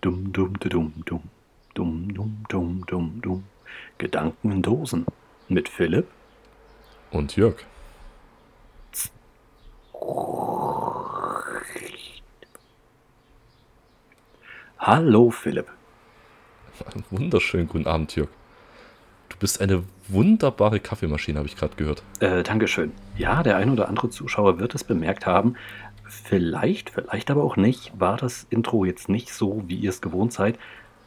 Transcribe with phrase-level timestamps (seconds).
[0.00, 1.22] Dum, dum, du, dum, dum.
[1.74, 3.44] Dum, dum, dum, dum, dum.
[3.98, 5.06] Gedanken in Dosen.
[5.48, 6.06] Mit Philipp.
[7.10, 7.56] Und Jörg.
[14.78, 15.66] Hallo Philipp.
[16.94, 18.28] Einen wunderschönen guten Abend, Jörg.
[19.28, 22.04] Du bist eine wunderbare Kaffeemaschine, habe ich gerade gehört.
[22.20, 22.92] Äh, Dankeschön.
[23.16, 25.56] Ja, der ein oder andere Zuschauer wird es bemerkt haben.
[26.08, 30.32] Vielleicht, vielleicht aber auch nicht, war das Intro jetzt nicht so, wie ihr es gewohnt
[30.32, 30.58] seid.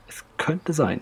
[0.08, 1.02] Es könnte sein,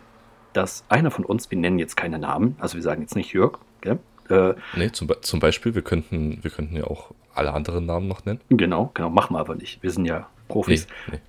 [0.54, 3.60] dass einer von uns, wir nennen jetzt keine Namen, also wir sagen jetzt nicht Jörg,
[3.82, 4.00] gell?
[4.30, 8.26] Äh, nee, zum, zum, Beispiel, wir könnten, wir könnten ja auch alle anderen Namen noch
[8.26, 8.40] nennen.
[8.50, 9.82] Genau, genau, machen wir aber nicht.
[9.84, 10.88] Wir sind ja Profis.
[11.08, 11.22] Nee, nee,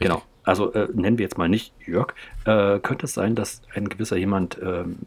[0.00, 0.22] genau.
[0.42, 2.14] Also äh, nennen wir jetzt mal nicht Jörg.
[2.44, 4.98] Äh, könnte es sein, dass ein gewisser jemand ähm,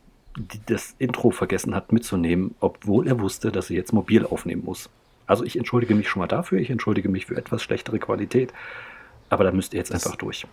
[0.67, 4.89] das Intro vergessen hat mitzunehmen, obwohl er wusste, dass er jetzt mobil aufnehmen muss?
[5.25, 8.53] Also ich entschuldige mich schon mal dafür, ich entschuldige mich für etwas schlechtere Qualität,
[9.29, 10.45] aber da müsst ihr jetzt das, einfach durch.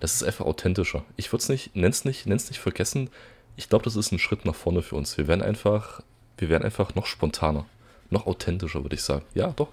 [0.00, 1.04] Das ist einfach authentischer.
[1.16, 3.08] Ich würde es nicht, nenn's nicht, nenn's nicht vergessen.
[3.56, 5.16] Ich glaube, das ist ein Schritt nach vorne für uns.
[5.16, 6.00] Wir werden einfach,
[6.38, 7.66] wir werden einfach noch spontaner,
[8.10, 9.24] noch authentischer, würde ich sagen.
[9.34, 9.68] Ja, doch.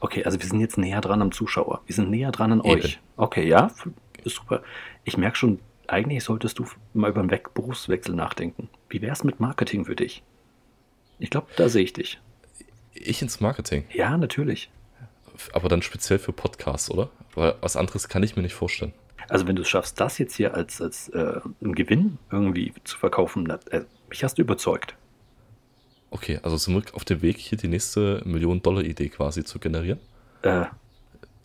[0.00, 1.82] Okay, also wir sind jetzt näher dran am Zuschauer.
[1.86, 2.70] Wir sind näher dran an Eben.
[2.70, 2.98] euch.
[3.16, 3.70] Okay, ja,
[4.24, 4.62] ist super.
[5.04, 8.68] Ich merke schon, eigentlich solltest du mal über einen Berufswechsel nachdenken.
[8.88, 10.22] Wie wäre es mit Marketing für dich?
[11.18, 12.20] Ich glaube, da sehe ich dich.
[13.02, 13.84] Ich ins Marketing?
[13.92, 14.70] Ja, natürlich.
[15.52, 17.10] Aber dann speziell für Podcasts, oder?
[17.34, 18.92] Weil was anderes kann ich mir nicht vorstellen.
[19.28, 23.48] Also wenn du es schaffst, das jetzt hier als, als äh, Gewinn irgendwie zu verkaufen,
[23.70, 24.94] äh, mich hast du überzeugt.
[26.10, 29.98] Okay, also sind wir auf dem Weg, hier die nächste Million-Dollar-Idee quasi zu generieren?
[30.42, 30.66] Äh,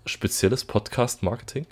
[0.05, 1.65] Spezielles Podcast-Marketing?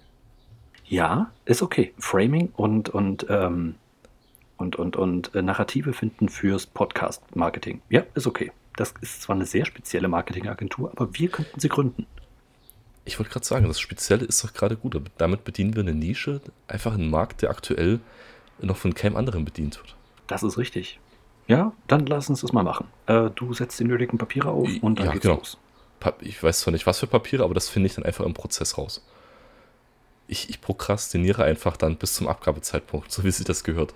[0.85, 1.93] Ja, ist okay.
[1.97, 3.75] Framing und, und, ähm,
[4.57, 7.81] und, und, und äh, Narrative finden fürs Podcast-Marketing.
[7.89, 8.51] Ja, ist okay.
[8.75, 12.05] Das ist zwar eine sehr spezielle Marketingagentur, aber wir könnten sie gründen.
[13.05, 14.99] Ich wollte gerade sagen, das Spezielle ist doch gerade gut.
[15.17, 17.99] Damit bedienen wir eine Nische, einfach einen Markt, der aktuell
[18.59, 19.95] noch von keinem anderen bedient wird.
[20.27, 20.99] Das ist richtig.
[21.47, 22.87] Ja, dann lass uns das mal machen.
[23.05, 25.35] Äh, du setzt die nötigen Papiere auf und dann ja, geht's genau.
[25.35, 25.57] los.
[26.21, 28.77] Ich weiß zwar nicht, was für Papiere, aber das finde ich dann einfach im Prozess
[28.77, 29.05] raus.
[30.27, 33.93] Ich, ich prokrastiniere einfach dann bis zum Abgabezeitpunkt, so wie sich das gehört.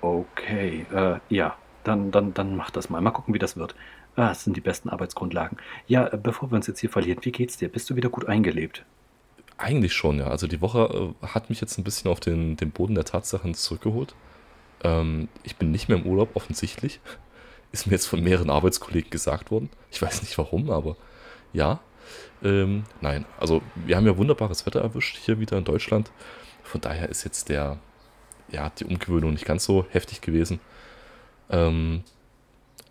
[0.00, 3.00] Okay, äh, ja, dann, dann, dann mach das mal.
[3.00, 3.74] Mal gucken, wie das wird.
[4.16, 5.58] Ah, das sind die besten Arbeitsgrundlagen.
[5.86, 7.68] Ja, äh, bevor wir uns jetzt hier verlieren, wie geht's dir?
[7.68, 8.84] Bist du wieder gut eingelebt?
[9.56, 10.28] Eigentlich schon, ja.
[10.28, 13.54] Also die Woche äh, hat mich jetzt ein bisschen auf den, den Boden der Tatsachen
[13.54, 14.14] zurückgeholt.
[14.84, 17.00] Ähm, ich bin nicht mehr im Urlaub, offensichtlich.
[17.72, 19.68] Ist mir jetzt von mehreren Arbeitskollegen gesagt worden.
[19.90, 20.96] Ich weiß nicht warum, aber
[21.52, 21.80] ja.
[22.42, 26.10] Ähm, nein, also wir haben ja wunderbares Wetter erwischt hier wieder in Deutschland.
[26.62, 27.78] Von daher ist jetzt der,
[28.50, 30.60] ja, die Umgewöhnung nicht ganz so heftig gewesen.
[31.50, 32.02] Ähm,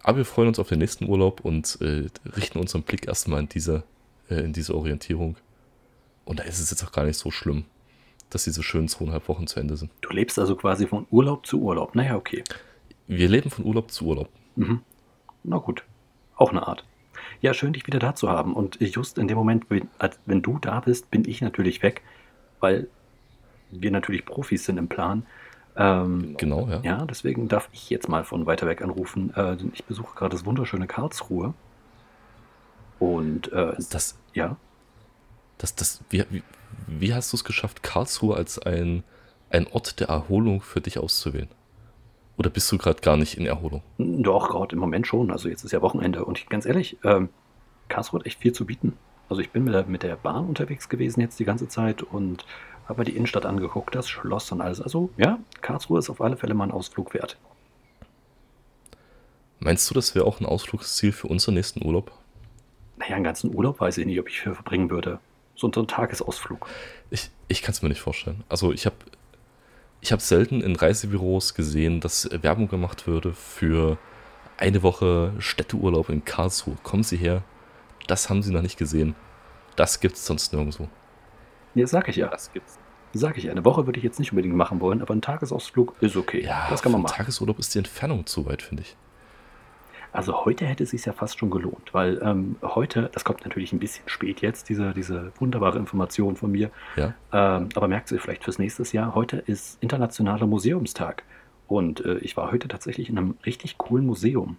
[0.04, 3.50] aber wir freuen uns auf den nächsten Urlaub und äh, richten unseren Blick erstmal in
[3.50, 3.84] diese,
[4.30, 5.36] äh, in diese Orientierung.
[6.26, 7.66] Und da ist es jetzt auch gar nicht so schlimm,
[8.30, 9.92] dass diese schönen zweieinhalb Wochen zu Ende sind.
[10.02, 11.96] Du lebst also quasi von Urlaub zu Urlaub.
[11.96, 12.44] Naja, okay.
[13.08, 14.30] Wir leben von Urlaub zu Urlaub.
[14.56, 14.82] Mhm.
[15.44, 15.84] Na gut.
[16.36, 16.84] Auch eine Art.
[17.42, 18.54] Ja, schön, dich wieder da zu haben.
[18.54, 22.02] Und just in dem Moment, wenn du da bist, bin ich natürlich weg,
[22.60, 22.88] weil
[23.72, 25.26] wir natürlich Profis sind im Plan.
[25.78, 26.82] Ähm, genau, ja.
[26.82, 29.34] Ja, deswegen darf ich jetzt mal von weiter weg anrufen.
[29.36, 31.54] Äh, ich besuche gerade das wunderschöne Karlsruhe.
[33.00, 34.58] Und äh, das, ja.
[35.60, 36.44] Das, das, wie, wie,
[36.88, 39.04] wie hast du es geschafft, Karlsruhe als ein,
[39.52, 41.50] ein Ort der Erholung für dich auszuwählen?
[42.38, 43.84] Oder bist du gerade gar nicht in Erholung?
[43.98, 45.32] Doch, gerade im Moment schon.
[45.32, 46.26] Also jetzt ist ja Wochenende.
[46.26, 47.30] Und ich, ganz ehrlich, ähm,
[47.88, 48.94] Karlsruhe hat echt viel zu bieten.
[49.30, 52.46] Also ich bin mit der, mit der Bahn unterwegs gewesen jetzt die ganze Zeit und
[52.88, 54.82] habe mir die Innenstadt angeguckt, das Schloss und alles.
[54.82, 57.38] Also ja, Karlsruhe ist auf alle Fälle mal ein Ausflug wert.
[59.60, 62.12] Meinst du, das wäre auch ein Ausflugsziel für unseren nächsten Urlaub?
[62.98, 65.20] Naja, einen ganzen Urlaub weiß ich nicht, ob ich für verbringen würde.
[65.56, 66.68] So, so ein Tagesausflug.
[67.10, 68.44] Ich, ich kann es mir nicht vorstellen.
[68.50, 68.96] Also ich habe
[70.02, 73.98] ich hab selten in Reisebüros gesehen, dass Werbung gemacht würde für
[74.58, 76.78] eine Woche Städteurlaub in Karlsruhe.
[76.84, 77.44] Kommen Sie her.
[78.08, 79.16] Das haben Sie noch nicht gesehen.
[79.76, 80.88] Das gibt es sonst nirgendwo.
[81.76, 82.28] Ja, sag ich ja.
[82.28, 82.80] Das gibt's.
[83.14, 83.52] Sag ich ja.
[83.52, 86.44] Eine Woche würde ich jetzt nicht unbedingt machen wollen, aber ein Tagesausflug ist okay.
[86.44, 87.16] Ja, das kann man machen.
[87.16, 88.96] Tagesurlaub ist die Entfernung zu weit, finde ich.
[90.12, 93.74] Also heute hätte es sich ja fast schon gelohnt, weil ähm, heute, das kommt natürlich
[93.74, 96.72] ein bisschen spät jetzt, diese, diese wunderbare Information von mir.
[96.96, 97.14] Ja.
[97.32, 101.24] Ähm, aber merkt ihr vielleicht fürs nächste Jahr, heute ist Internationaler Museumstag.
[101.68, 104.58] Und äh, ich war heute tatsächlich in einem richtig coolen Museum.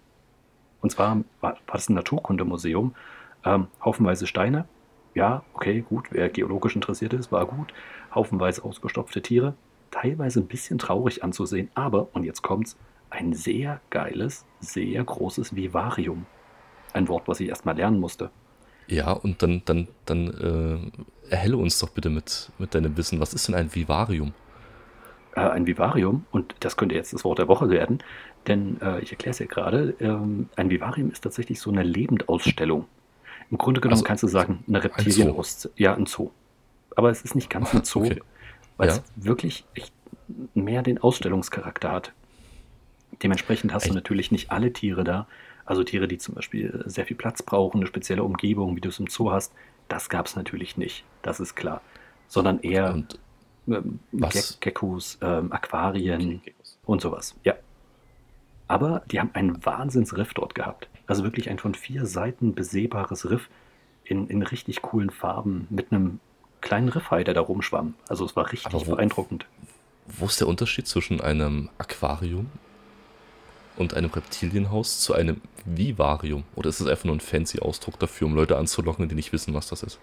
[0.81, 2.95] Und zwar war, war das ein Naturkundemuseum.
[3.43, 4.65] Ähm, haufenweise Steine,
[5.13, 7.73] ja, okay, gut, wer geologisch interessiert ist, war gut.
[8.13, 9.55] Haufenweise ausgestopfte Tiere,
[9.91, 12.77] teilweise ein bisschen traurig anzusehen, aber, und jetzt kommt's,
[13.09, 16.25] ein sehr geiles, sehr großes Vivarium.
[16.93, 18.29] Ein Wort, was ich erstmal lernen musste.
[18.87, 20.91] Ja, und dann, dann, dann
[21.29, 23.19] äh, erhelle uns doch bitte mit, mit deinem Wissen.
[23.19, 24.33] Was ist denn ein Vivarium?
[25.35, 27.99] Äh, ein Vivarium, und das könnte jetzt das Wort der Woche werden,
[28.47, 32.85] denn äh, ich erkläre es ja gerade, ähm, ein Vivarium ist tatsächlich so eine Lebendausstellung.
[33.51, 35.75] Im Grunde genommen also, kannst du sagen, eine Reptilienausstellung.
[35.77, 36.31] Ja, ein Zoo.
[36.95, 38.21] Aber es ist nicht ganz ein Zoo, okay.
[38.77, 38.95] weil ja.
[38.95, 39.93] es wirklich echt
[40.53, 42.13] mehr den Ausstellungscharakter hat.
[43.23, 43.91] Dementsprechend hast Echt?
[43.91, 45.27] du natürlich nicht alle Tiere da.
[45.65, 48.99] Also Tiere, die zum Beispiel sehr viel Platz brauchen, eine spezielle Umgebung, wie du es
[48.99, 49.53] im Zoo hast,
[49.87, 51.03] das gab es natürlich nicht.
[51.21, 51.81] Das ist klar.
[52.27, 53.19] Sondern eher und,
[53.67, 53.99] ähm,
[54.59, 56.53] Geckos, ähm, Aquarien okay,
[56.85, 57.35] und sowas.
[57.43, 57.55] Ja.
[58.67, 60.87] Aber die haben einen Wahnsinnsriff dort gehabt.
[61.09, 63.49] Also wirklich ein von vier Seiten besehbares Riff
[64.03, 66.19] in, in richtig coolen Farben mit einem
[66.61, 67.95] kleinen Riffhai, der da rumschwamm.
[68.07, 69.47] Also es war richtig wo, beeindruckend.
[70.05, 72.51] Wo ist der Unterschied zwischen einem Aquarium
[73.75, 76.43] und einem Reptilienhaus zu einem Vivarium?
[76.55, 79.55] Oder ist es einfach nur ein fancy Ausdruck dafür, um Leute anzulocken, die nicht wissen,
[79.55, 79.99] was das ist?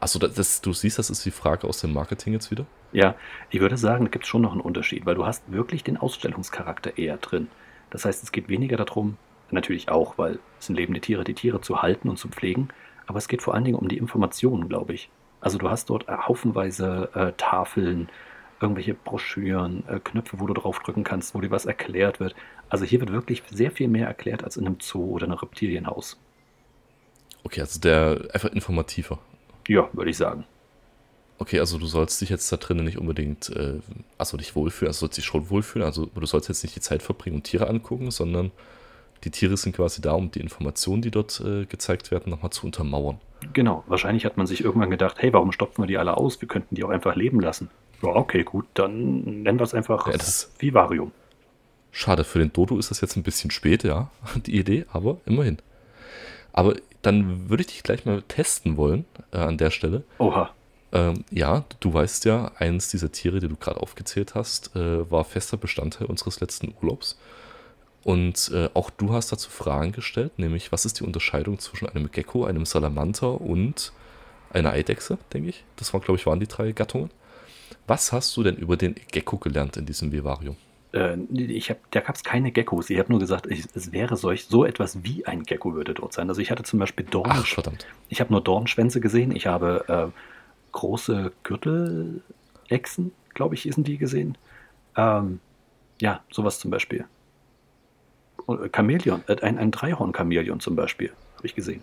[0.00, 2.66] Achso, das, du siehst, das ist die Frage aus dem Marketing jetzt wieder?
[2.92, 3.14] Ja,
[3.48, 5.96] ich würde sagen, da gibt es schon noch einen Unterschied, weil du hast wirklich den
[5.98, 7.46] Ausstellungscharakter eher drin.
[7.90, 9.18] Das heißt, es geht weniger darum,
[9.54, 12.68] natürlich auch, weil es sind lebende Tiere, die Tiere zu halten und zu pflegen,
[13.06, 15.10] aber es geht vor allen Dingen um die Informationen, glaube ich.
[15.40, 18.08] Also du hast dort haufenweise äh, Tafeln,
[18.60, 22.34] irgendwelche Broschüren, äh, Knöpfe, wo du draufdrücken kannst, wo dir was erklärt wird.
[22.68, 26.18] Also hier wird wirklich sehr viel mehr erklärt als in einem Zoo oder einem Reptilienhaus.
[27.42, 29.18] Okay, also der einfach informativer.
[29.68, 30.44] Ja, würde ich sagen.
[31.38, 33.80] Okay, also du sollst dich jetzt da drinnen nicht unbedingt, äh,
[34.16, 37.02] also dich wohlfühlen, also sollst dich schon wohlfühlen, also du sollst jetzt nicht die Zeit
[37.02, 38.52] verbringen und Tiere angucken, sondern
[39.24, 42.66] die Tiere sind quasi da, um die Informationen, die dort äh, gezeigt werden, nochmal zu
[42.66, 43.18] untermauern.
[43.52, 46.40] Genau, wahrscheinlich hat man sich irgendwann gedacht, hey, warum stopfen wir die alle aus?
[46.40, 47.70] Wir könnten die auch einfach leben lassen.
[48.02, 50.14] Ja, okay, gut, dann nennen wir es einfach ja,
[50.58, 51.12] Vivarium.
[51.90, 54.10] Schade, für den Dodo ist das jetzt ein bisschen spät, ja,
[54.46, 55.58] die Idee, aber immerhin.
[56.52, 60.04] Aber dann würde ich dich gleich mal testen wollen äh, an der Stelle.
[60.18, 60.50] Oha.
[60.92, 65.24] Ähm, ja, du weißt ja, eins dieser Tiere, die du gerade aufgezählt hast, äh, war
[65.24, 67.18] fester Bestandteil unseres letzten Urlaubs.
[68.04, 72.10] Und äh, auch du hast dazu Fragen gestellt, nämlich was ist die Unterscheidung zwischen einem
[72.10, 73.92] Gecko, einem Salamander und
[74.50, 75.64] einer Eidechse, denke ich.
[75.76, 77.10] Das waren, glaube ich, waren die drei Gattungen.
[77.86, 80.56] Was hast du denn über den Gecko gelernt in diesem Vivarium?
[80.92, 82.88] Äh, ich hab, da gab es keine Geckos.
[82.90, 86.12] Ich habe nur gesagt, ich, es wäre solch, so etwas wie ein Gecko würde dort
[86.12, 86.28] sein.
[86.28, 87.30] Also ich hatte zum Beispiel Dorn.
[87.30, 87.86] Ach, verdammt.
[88.08, 89.34] Ich habe nur Dornschwänze gesehen.
[89.34, 90.20] Ich habe äh,
[90.72, 94.38] große Gürtelechsen, glaube ich, sind die gesehen.
[94.96, 95.40] Ähm,
[96.00, 97.06] ja, sowas zum Beispiel.
[98.74, 101.82] Chamäleon, äh, ein, ein Dreihorn-Chamäleon zum Beispiel, habe ich gesehen.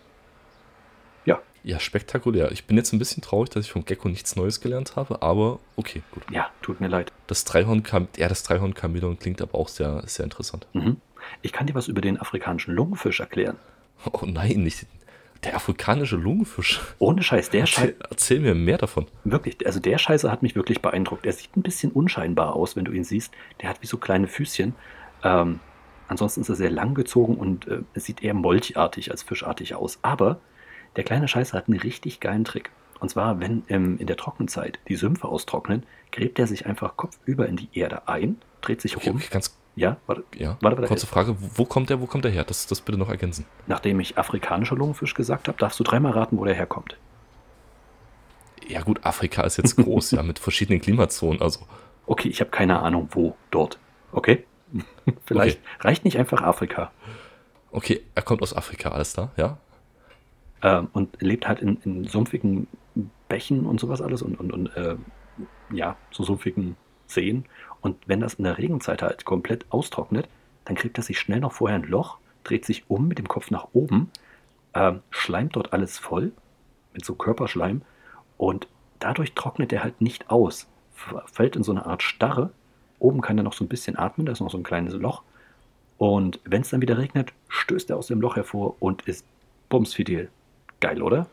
[1.25, 1.39] Ja.
[1.63, 2.51] Ja, spektakulär.
[2.51, 5.59] Ich bin jetzt ein bisschen traurig, dass ich vom Gecko nichts Neues gelernt habe, aber
[5.75, 6.23] okay, gut.
[6.31, 7.11] Ja, tut mir leid.
[7.27, 7.83] Das Dreihorn,
[8.17, 10.67] ja, das Dreihorn-Chamäleon klingt aber auch sehr, sehr interessant.
[10.73, 10.97] Mhm.
[11.41, 13.57] Ich kann dir was über den afrikanischen Lungenfisch erklären.
[14.11, 14.87] Oh nein, nicht
[15.43, 16.81] der afrikanische Lungenfisch.
[16.99, 17.85] Ohne Scheiß, der Scheiß.
[17.85, 19.07] Erzähl, erzähl, mir mehr davon.
[19.23, 21.25] Wirklich, also der Scheiße hat mich wirklich beeindruckt.
[21.25, 23.33] Er sieht ein bisschen unscheinbar aus, wenn du ihn siehst.
[23.61, 24.75] Der hat wie so kleine Füßchen.
[25.23, 25.59] Ähm,
[26.11, 29.99] ansonsten ist er sehr lang gezogen und äh, sieht eher molchartig als fischartig aus.
[30.01, 30.39] Aber
[30.95, 32.69] der kleine Scheiße hat einen richtig geilen Trick.
[32.99, 37.47] Und zwar, wenn ähm, in der Trockenzeit die Sümpfe austrocknen, gräbt er sich einfach kopfüber
[37.47, 39.21] in die Erde ein, dreht sich rum.
[39.31, 40.57] Ganz ja, warte, ja.
[40.59, 42.43] Warte, warte, kurze Frage, wo kommt der, wo kommt der her?
[42.43, 43.45] Das, das bitte noch ergänzen.
[43.67, 46.97] Nachdem ich afrikanischer Lungenfisch gesagt habe, darfst du dreimal raten, wo der herkommt.
[48.67, 51.61] Ja gut, Afrika ist jetzt groß, ja, mit verschiedenen Klimazonen, also.
[52.05, 53.79] Okay, ich habe keine Ahnung, wo dort.
[54.11, 54.43] Okay?
[55.25, 55.87] Vielleicht okay.
[55.87, 56.91] reicht nicht einfach Afrika.
[57.71, 59.57] Okay, er kommt aus Afrika, alles da, ja?
[60.61, 62.67] Ähm, und lebt halt in, in, sumpfigen
[63.27, 64.95] Bächen und sowas alles und, und, und äh,
[65.71, 66.75] ja, so sumpfigen
[67.07, 67.45] Seen.
[67.81, 70.27] Und wenn das in der Regenzeit halt komplett austrocknet,
[70.65, 73.49] dann kriegt er sich schnell noch vorher ein Loch, dreht sich um mit dem Kopf
[73.49, 74.11] nach oben,
[74.73, 76.31] äh, schleimt dort alles voll
[76.93, 77.81] mit so Körperschleim
[78.37, 78.67] und
[78.99, 80.67] dadurch trocknet er halt nicht aus,
[81.25, 82.51] fällt in so eine Art Starre.
[83.01, 85.23] Oben kann er noch so ein bisschen atmen, da ist noch so ein kleines Loch.
[85.97, 89.25] Und wenn es dann wieder regnet, stößt er aus dem Loch hervor und ist
[89.69, 90.29] bumsfidel.
[90.79, 91.27] Geil, oder?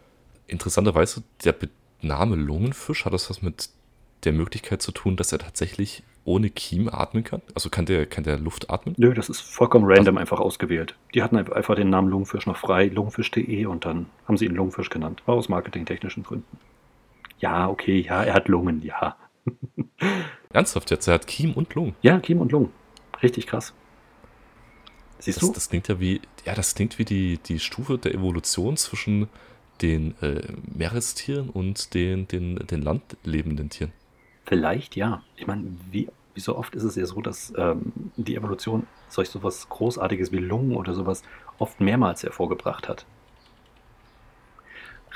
[0.47, 1.55] Interessanterweise, der
[2.01, 3.69] Name Lungenfisch, hat das was mit
[4.25, 7.43] der Möglichkeit zu tun, dass er tatsächlich ohne Kiem atmen kann?
[7.55, 8.95] Also kann der, kann der Luft atmen?
[8.99, 10.21] Nö, das ist vollkommen random Was?
[10.23, 10.95] einfach ausgewählt.
[11.15, 14.91] Die hatten einfach den Namen Lungenfisch noch frei, lungenfisch.de und dann haben sie ihn Lungenfisch
[14.91, 15.23] genannt.
[15.27, 16.59] War aus marketingtechnischen Gründen.
[17.41, 19.17] Ja, okay, ja, er hat Lungen, ja.
[20.51, 21.07] Ernsthaft jetzt?
[21.07, 21.95] Er hat Kiem und Lungen?
[22.03, 22.73] Ja, Kiem und Lungen.
[23.23, 23.75] Richtig krass.
[25.19, 25.53] Siehst das, du?
[25.53, 29.29] Das klingt ja wie, ja, das klingt wie die, die Stufe der Evolution zwischen
[29.83, 30.43] den äh,
[30.75, 33.93] Meerestieren und den, den, den landlebenden Tieren.
[34.47, 35.23] Vielleicht ja.
[35.37, 39.29] Ich meine, wie, wie so oft ist es ja so, dass ähm, die Evolution solch
[39.29, 41.23] sowas Großartiges wie Lungen oder sowas
[41.59, 43.07] oft mehrmals hervorgebracht hat.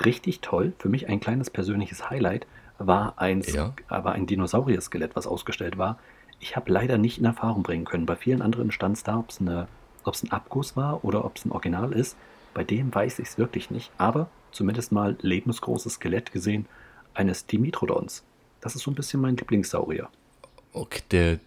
[0.04, 2.46] richtig toll, für mich ein kleines persönliches Highlight,
[2.86, 3.74] war ein, Ja.
[3.88, 5.98] war ein Dinosaurier-Skelett, was ausgestellt war.
[6.40, 8.06] Ich habe leider nicht in Erfahrung bringen können.
[8.06, 11.52] Bei vielen anderen stand es da, ob es ein Abguss war oder ob es ein
[11.52, 12.16] Original ist.
[12.54, 13.90] Bei dem weiß ich es wirklich nicht.
[13.98, 16.66] Aber zumindest mal lebensgroßes Skelett gesehen
[17.14, 18.24] eines Dimetrodons.
[18.60, 20.08] Das ist so ein bisschen mein Lieblingssaurier.
[20.72, 21.38] Okay, der,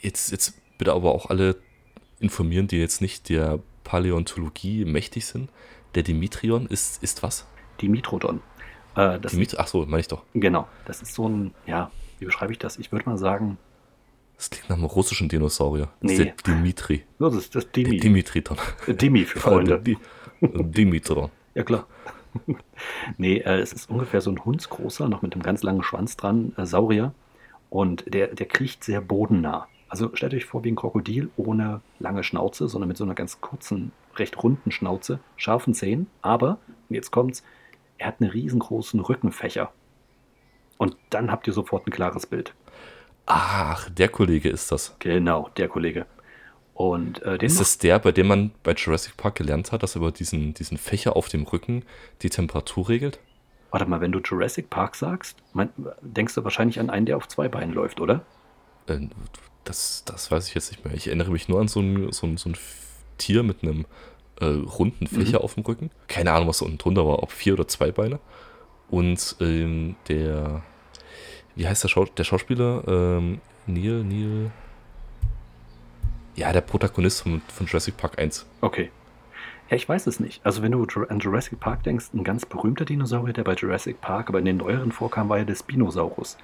[0.00, 1.56] jetzt, jetzt bitte aber auch alle
[2.20, 5.50] informieren, die jetzt nicht der Paläontologie mächtig sind.
[5.94, 7.46] Der Dimitrion ist, ist was?
[7.80, 8.40] Dimetrodon.
[8.96, 10.22] Äh, das, Ach so, meine ich doch.
[10.34, 12.78] genau, das ist so ein, ja, wie beschreibe ich das?
[12.78, 13.58] Ich würde mal sagen,
[14.36, 15.88] Das klingt nach einem russischen Dinosaurier.
[16.00, 16.24] Das ist Nee.
[16.46, 17.04] der Dimitri.
[17.18, 17.98] das ist das Dimi.
[17.98, 18.56] Dimitriton.
[18.88, 19.80] Dimi für Freunde.
[19.80, 19.98] Di-
[20.40, 21.30] Dimitron.
[21.54, 21.86] Ja, klar.
[23.18, 26.52] nee, äh, es ist ungefähr so ein hundsgroßer, noch mit einem ganz langen Schwanz dran,
[26.56, 27.12] äh, Saurier.
[27.68, 29.66] Und der, der kriecht sehr bodennah.
[29.88, 33.42] Also stellt euch vor wie ein Krokodil ohne lange Schnauze, sondern mit so einer ganz
[33.42, 36.06] kurzen, recht runden Schnauze, scharfen Zähnen.
[36.22, 36.56] Aber,
[36.88, 37.42] jetzt kommt's,
[38.02, 39.72] er hat einen riesengroßen Rückenfächer.
[40.76, 42.52] Und dann habt ihr sofort ein klares Bild.
[43.26, 44.96] Ach, der Kollege ist das.
[44.98, 46.06] Genau, der Kollege.
[46.74, 50.10] Und äh, Ist das der, bei dem man bei Jurassic Park gelernt hat, dass über
[50.10, 51.84] diesen, diesen Fächer auf dem Rücken
[52.22, 53.20] die Temperatur regelt?
[53.70, 55.70] warte mal, wenn du Jurassic Park sagst, mein,
[56.02, 58.26] denkst du wahrscheinlich an einen, der auf zwei Beinen läuft, oder?
[58.86, 59.08] Äh,
[59.64, 60.92] Das, das weiß ich jetzt nicht mehr.
[60.94, 62.56] Ich erinnere mich nur an so ein, so ein, so ein
[63.16, 63.86] Tier mit einem
[64.40, 65.90] äh, runden Fächer auf dem Rücken.
[66.08, 68.18] Keine Ahnung, was da unten drunter war, ob vier oder zwei Beine.
[68.90, 70.62] Und ähm, der,
[71.54, 72.84] wie heißt der, Schau der Schauspieler?
[72.86, 74.50] Ähm, Neil, Neil.
[76.34, 78.46] Ja, der Protagonist von, von Jurassic Park 1.
[78.60, 78.90] Okay.
[79.70, 80.44] Ja, ich weiß es nicht.
[80.44, 84.28] Also wenn du an Jurassic Park denkst, ein ganz berühmter Dinosaurier, der bei Jurassic Park,
[84.28, 86.36] aber in den neueren vorkam, war ja der Spinosaurus.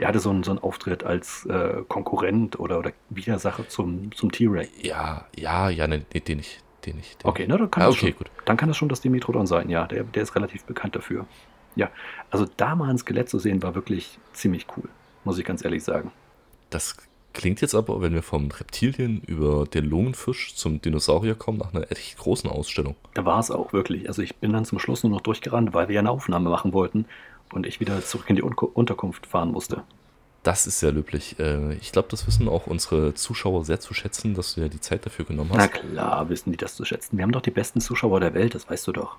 [0.00, 4.32] Der hatte so einen, so einen Auftritt als äh, Konkurrent oder, oder Widersacher zum, zum
[4.32, 4.70] T-Rex.
[4.82, 6.62] Ja, ja, ja, ne, nee, den nicht.
[6.86, 7.22] Den nicht.
[7.22, 8.30] Den Okay, na, dann kann, Ah, das okay, schon, gut.
[8.44, 9.68] dann kann das schon das Dimetrodon sein.
[9.70, 11.26] Ja, der, der ist relativ bekannt dafür.
[11.74, 11.90] Ja,
[12.30, 14.88] also da mal ein Skelett zu sehen, war wirklich ziemlich cool,
[15.24, 16.10] muss ich ganz ehrlich sagen.
[16.70, 16.96] Das
[17.32, 21.90] klingt jetzt aber, wenn wir vom Reptilien über den Lungenfisch zum Dinosaurier kommen, nach einer
[21.90, 22.94] echt großen Ausstellung.
[23.14, 24.08] Da war es auch wirklich.
[24.08, 26.74] Also ich bin dann zum Schluss nur noch durchgerannt, weil wir ja eine Aufnahme machen
[26.74, 27.06] wollten
[27.54, 29.82] und ich wieder zurück in die Un Unterkunft fahren musste.
[30.42, 31.38] Das ist sehr löblich.
[31.38, 34.80] Äh, Ich glaube, das wissen auch unsere Zuschauer sehr zu schätzen, dass du ja die
[34.80, 35.72] Zeit dafür genommen Na hast.
[35.72, 37.16] klar, wissen die das zu schätzen.
[37.16, 39.16] Wir haben doch die besten Zuschauer der Welt, das weißt du doch.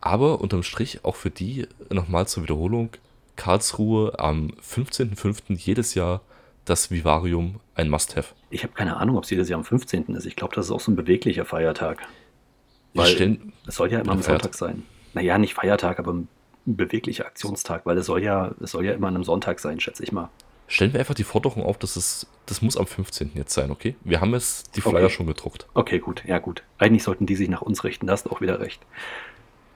[0.00, 2.90] Aber unterm Strich auch für die nochmal zur Wiederholung:
[3.36, 5.56] Karlsruhe am 15.05.
[5.58, 6.20] jedes Jahr
[6.64, 8.34] das Vivarium ein Must-Have.
[8.50, 10.14] Ich habe keine Ahnung, ob es jedes Jahr am 15.
[10.14, 10.26] ist.
[10.26, 12.02] Ich glaube, das ist auch so ein beweglicher Feiertag.
[12.94, 14.54] Weil es soll ja immer am Ein Feiertag.
[14.54, 14.82] Sonntag sein.
[15.14, 16.14] Naja, nicht Feiertag, aber
[16.64, 20.02] beweglicher Aktionstag, weil es soll ja, es soll ja immer an einem Sonntag sein, schätze
[20.02, 20.28] ich mal.
[20.68, 23.32] stellen wir einfach die Forderung auf, dass es, das muss am 15.
[23.34, 23.96] jetzt sein, okay?
[24.04, 25.10] Wir haben es, die Flyer Okay.
[25.10, 25.66] schon gedruckt.
[25.74, 26.62] Okay, gut, ja gut.
[26.78, 28.80] Eigentlich sollten die sich nach uns richten, da hast du auch wieder recht.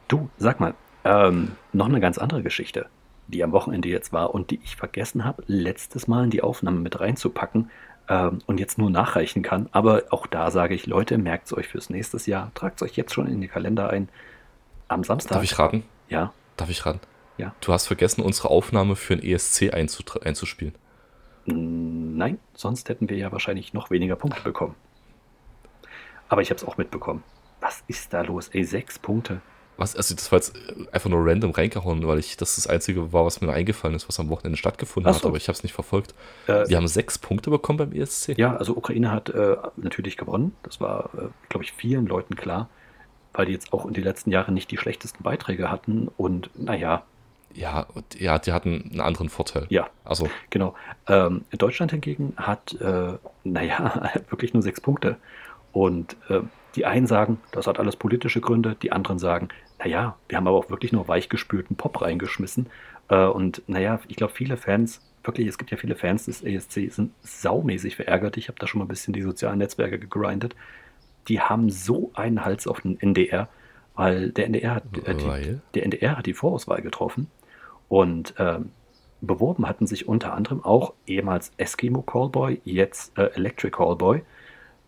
[0.08, 0.74] Du, sag mal,
[1.04, 2.86] ähm, noch eine ganz andere Geschichte,
[3.28, 6.78] die am Wochenende jetzt war und die ich vergessen habe, letztes Mal in die Aufnahme
[6.80, 7.70] mit reinzupacken
[8.08, 9.68] ähm, und jetzt nur nachreichen kann.
[9.72, 12.96] Aber auch da sage ich, Leute, merkt es euch fürs nächste Jahr, tragt es euch
[12.96, 14.08] jetzt schon in die Kalender ein.
[14.88, 15.34] Am Samstag.
[15.34, 15.82] Darf ich raten?
[16.08, 17.00] Ja, Darf ich raten?
[17.38, 17.54] Ja.
[17.60, 20.74] Du hast vergessen, unsere Aufnahme für ein ESC einzuspielen.
[21.46, 24.74] Nein, sonst hätten wir ja wahrscheinlich noch weniger Punkte bekommen.
[26.28, 27.22] Aber ich habe es auch mitbekommen.
[27.60, 28.48] Was ist da los?
[28.48, 29.40] Ey, sechs Punkte.
[29.76, 30.54] Was, also das war jetzt
[30.90, 34.18] einfach nur random reingehauen, weil ich das das Einzige war, was mir eingefallen ist, was
[34.18, 35.28] am Wochenende stattgefunden Ach hat, so.
[35.28, 36.14] aber ich habe es nicht verfolgt.
[36.46, 38.38] Äh, Wir haben sechs Punkte bekommen beim ESC.
[38.38, 40.56] Ja, also Ukraine hat äh, natürlich gewonnen.
[40.62, 42.70] Das war, äh, glaube ich, vielen Leuten klar,
[43.36, 46.08] weil die jetzt auch in den letzten Jahren nicht die schlechtesten Beiträge hatten.
[46.16, 47.04] Und naja,
[47.54, 47.86] Ja,
[48.18, 49.66] ja, die hatten einen anderen Vorteil.
[49.68, 50.74] ja, Also, genau.
[51.06, 53.14] Ähm, Deutschland hingegen hat, äh,
[53.44, 55.16] naja, wirklich nur sechs Punkte.
[55.72, 56.40] Und äh,
[56.74, 60.56] die einen sagen, das hat alles politische Gründe, die anderen sagen, naja, wir haben aber
[60.56, 62.68] auch wirklich nur weichgespülten Pop reingeschmissen.
[63.08, 66.90] Äh, und naja, ich glaube, viele Fans, wirklich, es gibt ja viele Fans des ESC,
[66.90, 68.36] sind saumäßig verärgert.
[68.36, 70.54] Ich habe da schon mal ein bisschen die sozialen Netzwerke gegrindet.
[71.28, 73.48] Die haben so einen Hals auf den NDR,
[73.94, 77.28] weil der NDR hat, äh, die, der NDR hat die Vorauswahl getroffen
[77.88, 78.70] und ähm,
[79.20, 84.22] beworben hatten sich unter anderem auch ehemals Eskimo Callboy, jetzt äh, Electric Callboy,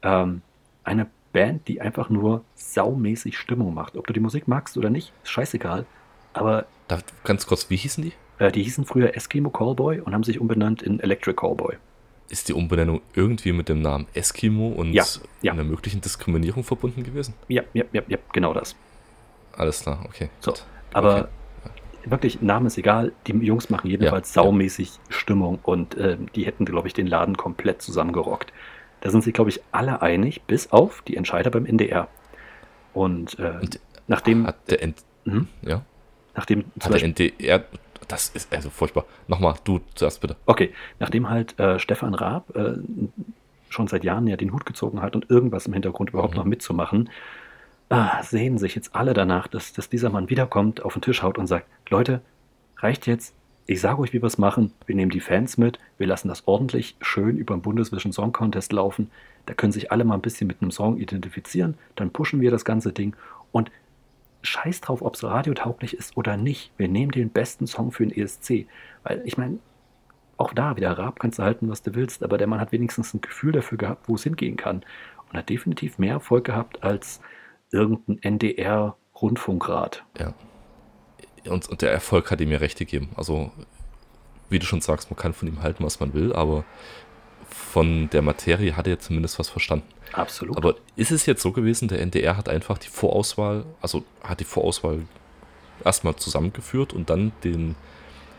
[0.03, 0.43] ähm,
[0.85, 3.97] eine Band, die einfach nur saumäßig Stimmung macht.
[3.97, 5.87] Ob du die Musik magst oder nicht, ist scheißegal.
[6.33, 8.13] Aber da, ganz kurz, wie hießen die?
[8.39, 11.77] äh, die hießen früher Eskimo Callboy und haben sich umbenannt in Electric Callboy.
[12.31, 15.05] Ist die Umbenennung irgendwie mit dem Namen Eskimo und Ja,
[15.43, 15.53] ja.
[15.53, 17.35] einer möglichen Diskriminierung verbunden gewesen?
[17.49, 18.77] Ja, ja, ja, ja, genau das.
[19.57, 20.29] Alles klar, okay.
[20.41, 20.65] So, gut.
[20.93, 21.29] aber
[21.65, 21.71] Okay.
[22.11, 23.13] wirklich, Name ist egal.
[23.27, 24.47] Die Jungs machen jedenfalls Ja, ja.
[24.47, 28.53] saumäßig Stimmung und ähm, die hätten, glaube ich, den Laden komplett zusammengerockt.
[29.01, 32.09] Da sind sich, glaube ich, alle einig, bis auf die Entscheider beim NDR.
[32.95, 35.49] Und, äh, Und nachdem, Hat der Ent Mhm.
[35.63, 35.83] ja?
[36.35, 37.65] nachdem Hat der NDR,
[38.09, 39.05] das ist also furchtbar.
[39.29, 40.37] Nochmal, du zuerst bitte.
[40.47, 42.75] Okay, nachdem halt äh, Stefan Raab äh,
[43.69, 46.39] schon seit Jahren ja den Hut gezogen hat und irgendwas im Hintergrund überhaupt mhm.
[46.39, 47.11] noch mitzumachen,
[47.91, 51.39] ah, sehen sich jetzt alle danach, dass, dass dieser Mann wiederkommt, auf den Tisch haut
[51.39, 52.21] und sagt, Leute,
[52.79, 53.35] reicht jetzt,
[53.67, 56.47] ich sage euch, wie wir es machen, wir nehmen die Fans mit, wir lassen das
[56.47, 59.11] ordentlich schön über den Bundesvision Song Contest laufen,
[59.47, 62.65] da können sich alle mal ein bisschen mit einem Song identifizieren, dann pushen wir das
[62.65, 63.15] ganze Ding
[63.53, 63.71] und
[64.43, 68.17] scheiß drauf, ob es radiotauglich ist oder nicht, wir nehmen den besten Song für den
[68.17, 68.67] ESC,
[69.03, 69.59] weil ich meine,
[70.37, 73.13] auch da wieder Raab kannst du halten, was du willst, aber der Mann hat wenigstens
[73.13, 74.85] ein Gefühl dafür gehabt, wo es hingehen kann
[75.29, 77.21] und hat definitiv mehr Erfolg gehabt als
[77.71, 80.05] irgendein NDR-Rundfunkrat.
[80.19, 80.33] Ja.
[81.51, 83.11] Und, und der Erfolg hat ihm ja recht gegeben.
[83.17, 83.51] Also,
[84.49, 86.65] wie du schon sagst, man kann von ihm halten, was man will, aber
[87.49, 89.87] von der Materie hat er zumindest was verstanden.
[90.13, 90.57] Absolut.
[90.57, 94.45] Aber ist es jetzt so gewesen, der NDR hat einfach die Vorauswahl, also hat die
[94.45, 95.03] Vorauswahl
[95.85, 97.75] erstmal zusammengeführt und dann den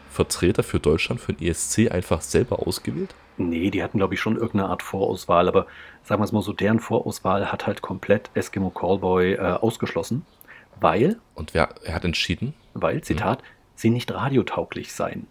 [0.10, 3.14] Vertreter für Deutschland, für den ESC einfach selber ausgewählt?
[3.38, 5.66] Nee, die hatten, glaube ich, schon irgendeine Art Vorauswahl, aber
[6.04, 10.26] sagen wir es mal so, deren Vorauswahl hat halt komplett Eskimo Callboy äh, ausgeschlossen,
[10.80, 11.20] weil.
[11.36, 12.54] Und wer er hat entschieden?
[12.74, 13.48] Weil, Zitat, hm.
[13.76, 15.28] sie nicht radiotauglich seien.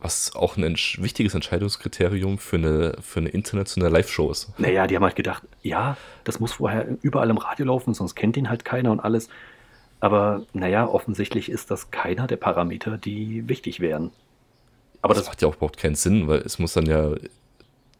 [0.00, 4.58] Was auch ein wichtiges Entscheidungskriterium für eine, für eine internationale Live-Show ist.
[4.58, 8.36] Naja, die haben halt gedacht, ja, das muss vorher überall im Radio laufen, sonst kennt
[8.36, 9.28] ihn halt keiner und alles.
[10.00, 14.10] Aber naja, offensichtlich ist das keiner der Parameter, die wichtig wären.
[15.02, 17.14] Aber das, das macht ja auch überhaupt keinen Sinn, weil es muss dann ja,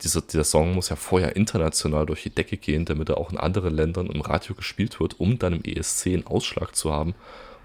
[0.03, 3.39] dieser, dieser Song muss ja vorher international durch die Decke gehen, damit er auch in
[3.39, 7.15] anderen Ländern im Radio gespielt wird, um dann im ESC einen Ausschlag zu haben,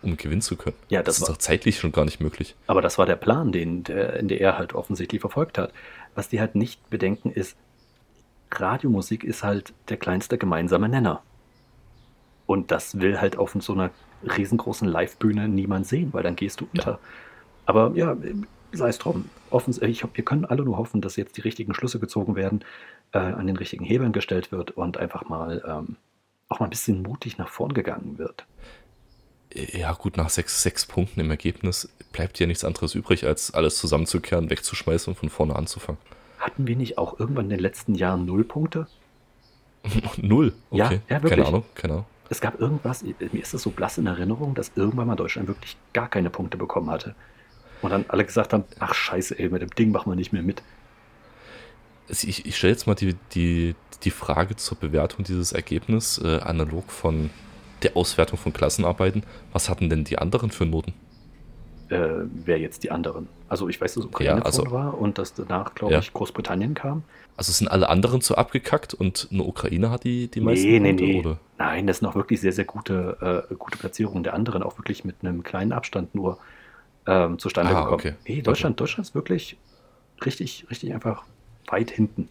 [0.06, 0.76] um gewinnen zu können.
[0.90, 2.56] Ja, das, das ist doch zeitlich schon gar nicht möglich.
[2.68, 5.72] Aber das war der Plan, den der NDR halt offensichtlich verfolgt hat.
[6.14, 7.58] Was die halt nicht bedenken ist,
[8.52, 11.22] Radiomusik ist halt der kleinste gemeinsame Nenner.
[12.46, 13.90] Und das will halt auf so einer
[14.24, 16.92] riesengroßen Live-Bühne niemand sehen, weil dann gehst du unter.
[16.92, 17.00] Ja.
[17.66, 18.16] Aber ja,
[18.72, 19.30] sei es drum.
[19.82, 22.64] Ich, wir können alle nur hoffen, dass jetzt die richtigen Schlüsse gezogen werden,
[23.14, 25.96] äh, an den richtigen Hebeln gestellt wird und einfach mal ähm,
[26.50, 28.46] auch mal ein bisschen mutig nach vorn gegangen wird.
[29.55, 33.77] Ja, gut, nach sechs, sechs Punkten im Ergebnis bleibt ja nichts anderes übrig, als alles
[33.77, 36.00] zusammenzukehren, wegzuschmeißen und von vorne anzufangen.
[36.39, 38.87] Hatten wir nicht auch irgendwann in den letzten Jahren null Punkte?
[40.18, 40.53] null?
[40.70, 41.01] Okay.
[41.09, 41.29] Ja, ja, wirklich.
[41.31, 44.72] Keine Ahnung, keine Ahnung es gab irgendwas, mir ist das so blass in Erinnerung, dass
[44.75, 47.15] irgendwann mal Deutschland wirklich gar keine Punkte bekommen hatte.
[47.81, 50.41] Und dann alle gesagt haben, ach scheiße, ey, mit dem Ding machen wir nicht mehr
[50.41, 50.63] mit.
[52.07, 56.91] Ich, ich stelle jetzt mal die, die, die Frage zur Bewertung dieses Ergebnisses äh, analog
[56.91, 57.29] von
[57.86, 59.24] der Auswertung von Klassenarbeiten.
[59.54, 60.94] Was hatten denn die anderen für Noten?
[61.90, 63.28] Äh, wer jetzt die anderen?
[63.48, 66.00] Also ich weiß, dass Ukraine ja, also, war und dass danach, glaube ja.
[66.00, 67.04] ich, Großbritannien kam.
[67.38, 70.94] Also sind alle anderen so abgekackt und nur Ukraine hat die, die meisten nee, nee,
[70.94, 71.20] nee.
[71.20, 71.38] Oder?
[71.58, 75.06] Nein, das sind auch wirklich sehr, sehr gute, äh, gute Platzierungen der anderen, auch wirklich
[75.06, 76.40] mit einem kleinen Abstand nur
[77.06, 77.94] ähm, zustande ah, gekommen.
[78.00, 78.14] Okay.
[78.28, 78.84] Nee, Deutschland, okay.
[78.84, 79.58] Deutschland ist wirklich
[80.26, 81.24] richtig, richtig einfach
[81.68, 82.30] weit hinten.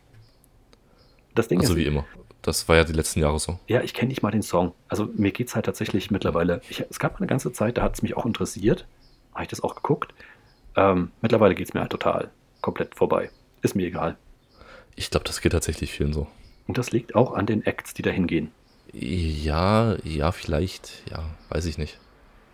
[1.35, 2.05] Das Ding also ist, wie immer.
[2.44, 3.59] Das war ja die letzten Jahre so.
[3.68, 4.74] Ja, ich kenne nicht mal den Song.
[4.88, 6.61] Also mir geht es halt tatsächlich mittlerweile.
[6.68, 8.87] Ich, es gab eine ganze Zeit, da hat es mich auch interessiert.
[9.33, 10.12] Habe ich das auch geguckt.
[10.76, 12.30] Ähm, mittlerweile geht es mir halt total
[12.61, 13.30] komplett vorbei.
[13.62, 14.18] Ist mir egal.
[14.94, 16.26] Ich glaube, das geht tatsächlich vielen so.
[16.66, 18.52] Und das liegt auch an den Acts, die da hingehen.
[18.92, 21.02] Ja, ja, vielleicht.
[21.11, 21.98] Ja, weiß ich nicht.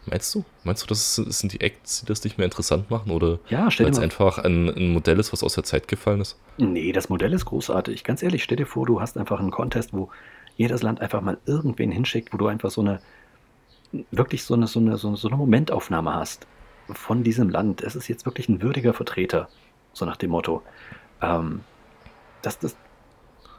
[0.06, 0.44] Meinst du?
[0.64, 3.10] Meinst du, das sind die Acts, die das nicht mehr interessant machen?
[3.12, 6.38] Oder ja, weil es einfach ein, ein, Modell ist, was aus der Zeit gefallen ist?
[6.56, 8.02] Nee, das Modell ist großartig.
[8.04, 10.10] Ganz ehrlich, stell dir vor, du hast einfach einen Contest, wo
[10.56, 13.00] jedes Land einfach mal irgendwen hinschickt, wo du einfach so eine,
[14.10, 16.46] wirklich so eine, so eine, so eine Momentaufnahme hast
[16.88, 17.82] von diesem Land.
[17.82, 19.48] Es ist jetzt wirklich ein würdiger Vertreter,
[19.92, 20.62] so nach dem Motto.
[21.20, 21.60] Ähm,
[22.42, 22.76] das, das,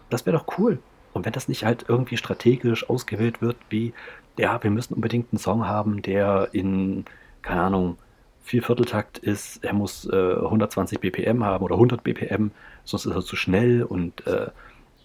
[0.10, 0.80] das wäre doch cool.
[1.14, 3.94] Und wenn das nicht halt irgendwie strategisch ausgewählt wird, wie,
[4.38, 7.06] ja, wir müssen unbedingt einen Song haben, der in,
[7.42, 7.98] keine Ahnung,
[8.44, 12.52] Viervierteltakt ist, er muss äh, 120 BPM haben oder 100 BPM,
[12.84, 14.48] sonst ist er zu schnell und äh,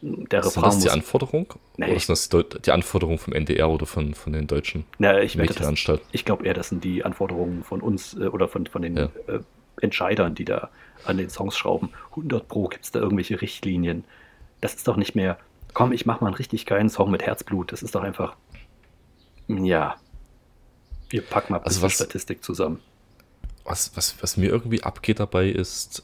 [0.01, 1.55] der ist Refrain das die Anforderung?
[1.77, 5.37] Nee, oder ist das die Anforderung vom NDR oder von, von den deutschen na, ich
[5.37, 6.07] Medienanstalten?
[6.13, 9.09] Ich glaube eher, das sind die Anforderungen von uns äh, oder von, von den ja.
[9.27, 9.41] äh,
[9.81, 10.71] Entscheidern, die da
[11.05, 11.91] an den Songs schrauben.
[12.11, 14.05] 100 Pro gibt es da irgendwelche Richtlinien.
[14.61, 15.39] Das ist doch nicht mehr,
[15.73, 17.73] komm, ich mach mal einen richtig geilen Song mit Herzblut.
[17.73, 18.37] Das ist doch einfach,
[19.49, 19.97] ja,
[21.09, 22.81] wir packen mal also was, Statistik zusammen.
[23.65, 26.03] Was, was, was mir irgendwie abgeht dabei ist,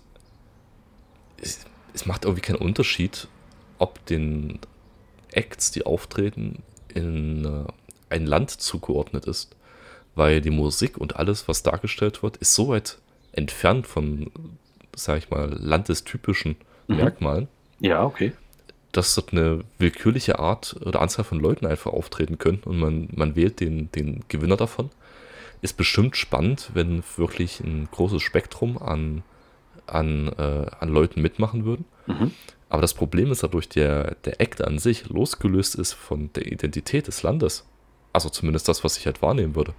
[1.38, 3.28] es, es macht irgendwie keinen Unterschied,
[3.78, 4.61] ob den
[5.33, 7.64] Acts, die auftreten, in äh,
[8.11, 9.57] ein Land zugeordnet ist.
[10.14, 12.98] Weil die Musik und alles, was dargestellt wird, ist so weit
[13.33, 14.31] entfernt von,
[14.94, 16.96] sag ich mal, landestypischen mhm.
[16.96, 17.48] Merkmalen.
[17.81, 18.33] Ja, okay.
[18.92, 23.37] Dass dort eine willkürliche Art oder Anzahl von Leuten einfach auftreten können und man, man
[23.37, 24.90] wählt den, den Gewinner davon.
[25.62, 29.22] ist bestimmt spannend, wenn wirklich ein großes Spektrum an,
[29.87, 31.85] an, äh, an Leuten mitmachen würden.
[32.07, 32.33] Mhm.
[32.68, 37.07] Aber das Problem ist dadurch, der, der Act an sich losgelöst ist von der Identität
[37.07, 37.66] des Landes.
[38.12, 39.74] Also zumindest das, was ich halt wahrnehmen würde.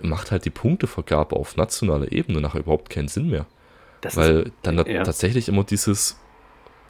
[0.00, 3.46] Macht halt die Punktevergabe auf nationaler Ebene nachher überhaupt keinen Sinn mehr.
[4.00, 5.02] Das Weil ist, dann ja.
[5.02, 6.18] tatsächlich immer dieses,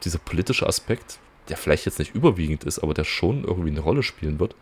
[0.03, 4.03] dieser politische Aspekt, der vielleicht jetzt nicht überwiegend ist, aber der schon irgendwie eine Rolle
[4.03, 4.55] spielen wird,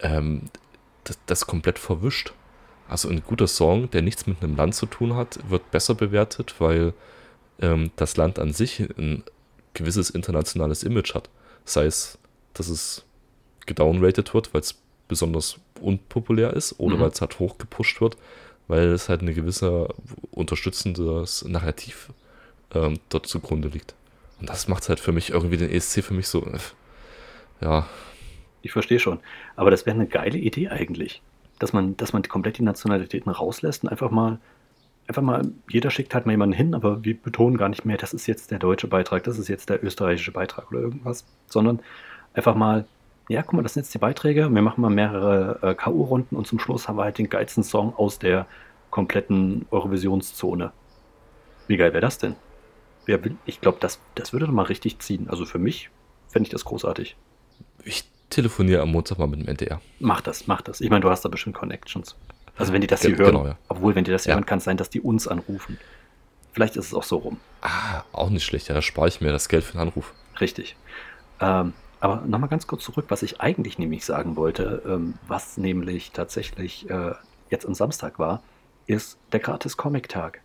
[0.00, 0.42] ähm,
[1.04, 2.32] das, das komplett verwischt.
[2.88, 6.56] Also ein guter Song, der nichts mit einem Land zu tun hat, wird besser bewertet,
[6.58, 6.92] weil
[7.60, 9.22] ähm, das Land an sich ein
[9.74, 11.30] gewisses internationales Image hat.
[11.64, 12.18] Sei es,
[12.54, 13.04] dass es
[13.66, 14.74] gedownrated wird, weil es
[15.06, 17.00] besonders unpopulär ist oder mhm.
[17.00, 18.16] weil es halt hochgepusht wird,
[18.68, 19.88] weil es halt ein gewisser
[20.30, 22.10] unterstützendes Narrativ
[22.74, 23.94] ähm, dort zugrunde liegt.
[24.40, 26.58] Und das macht halt für mich irgendwie den ESC für mich so, äh,
[27.60, 27.86] ja.
[28.62, 29.20] Ich verstehe schon.
[29.56, 31.22] Aber das wäre eine geile Idee eigentlich.
[31.58, 34.38] Dass man, dass man komplett die Nationalitäten rauslässt und einfach mal
[35.10, 38.14] einfach mal, jeder schickt halt mal jemanden hin, aber wir betonen gar nicht mehr, das
[38.14, 41.80] ist jetzt der deutsche Beitrag, das ist jetzt der österreichische Beitrag oder irgendwas, sondern
[42.32, 42.86] einfach mal,
[43.28, 46.46] ja, guck mal, das sind jetzt die Beiträge, wir machen mal mehrere äh, K.O.-Runden und
[46.46, 48.46] zum Schluss haben wir halt den geilsten Song aus der
[48.90, 50.70] kompletten Eurovisionszone.
[51.66, 52.36] Wie geil wäre das denn?
[53.10, 55.28] Wer will, ich glaube, das, das würde doch mal richtig ziehen.
[55.28, 55.90] Also für mich
[56.28, 57.16] fände ich das großartig.
[57.82, 59.80] Ich telefoniere am Montag mal mit dem NDR.
[59.98, 60.80] Mach das, mach das.
[60.80, 62.14] Ich meine, du hast da bestimmt Connections.
[62.56, 63.58] Also wenn die das hier hören, genau, ja.
[63.66, 64.36] obwohl wenn die das hier ja.
[64.36, 65.76] hören, kann es sein, dass die uns anrufen.
[66.52, 67.40] Vielleicht ist es auch so rum.
[67.62, 68.68] Ah, auch nicht schlecht.
[68.68, 70.14] Ja, da spare ich mir das Geld für den Anruf.
[70.40, 70.76] Richtig.
[71.40, 76.12] Ähm, aber nochmal ganz kurz zurück, was ich eigentlich nämlich sagen wollte, ähm, was nämlich
[76.12, 77.14] tatsächlich äh,
[77.50, 78.40] jetzt am Samstag war,
[78.86, 80.42] ist der gratis Comic-Tag.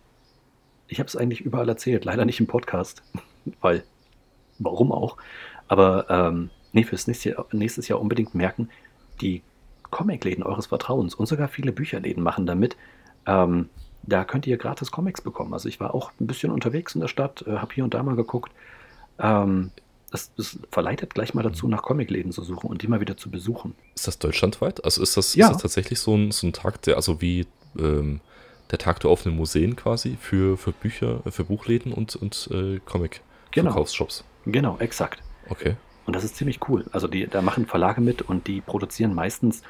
[0.88, 3.02] Ich habe es eigentlich überall erzählt, leider nicht im Podcast,
[3.60, 3.84] weil,
[4.58, 5.16] warum auch.
[5.68, 8.68] Aber ähm, nee, fürs nächste Jahr, nächstes Jahr unbedingt merken,
[9.20, 9.42] die
[9.90, 12.76] Comicläden eures Vertrauens und sogar viele Bücherläden machen damit.
[13.26, 13.68] Ähm,
[14.02, 15.52] da könnt ihr gratis Comics bekommen.
[15.52, 18.02] Also ich war auch ein bisschen unterwegs in der Stadt, äh, habe hier und da
[18.02, 18.52] mal geguckt.
[19.18, 19.70] Ähm,
[20.10, 23.30] das, das, verleitet gleich mal dazu, nach Comicläden zu suchen und die mal wieder zu
[23.30, 23.74] besuchen.
[23.94, 24.84] Ist das deutschlandweit?
[24.84, 25.46] Also ist das, ja.
[25.46, 27.46] ist das tatsächlich so ein, so ein Tag, der, also wie
[27.78, 28.20] ähm,
[28.70, 34.24] der Tag der offenen Museen quasi für, für Bücher, für Buchläden und, und äh, Comic-Verkaufsshops?
[34.44, 34.72] Genau.
[34.72, 35.22] genau, exakt.
[35.48, 35.76] Okay.
[36.06, 36.84] Und das ist ziemlich cool.
[36.92, 39.62] Also die, da machen Verlage mit und die produzieren meistens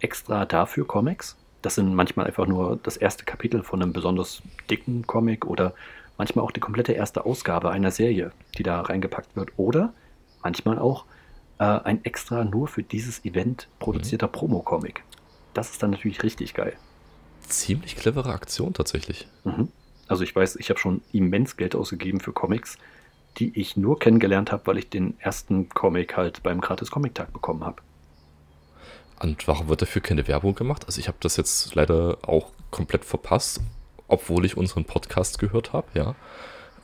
[0.00, 1.36] extra dafür Comics.
[1.62, 5.74] Das sind manchmal einfach nur das erste Kapitel von einem besonders dicken Comic oder
[6.16, 9.52] manchmal auch die komplette erste Ausgabe einer Serie, die da reingepackt wird.
[9.56, 9.92] Oder
[10.42, 11.04] manchmal auch
[11.58, 14.32] äh, ein extra nur für dieses Event produzierter mhm.
[14.32, 15.02] Promo-Comic.
[15.54, 16.74] Das ist dann natürlich richtig geil.
[17.48, 19.26] Ziemlich clevere Aktion tatsächlich.
[19.44, 19.68] Mhm.
[20.06, 22.78] Also ich weiß, ich habe schon immens Geld ausgegeben für Comics,
[23.38, 27.32] die ich nur kennengelernt habe, weil ich den ersten Comic halt beim Gratis Comic Tag
[27.32, 27.82] bekommen habe.
[29.20, 30.86] Und warum wird dafür keine Werbung gemacht?
[30.86, 33.60] Also ich habe das jetzt leider auch komplett verpasst,
[34.06, 36.14] obwohl ich unseren Podcast gehört habe, ja,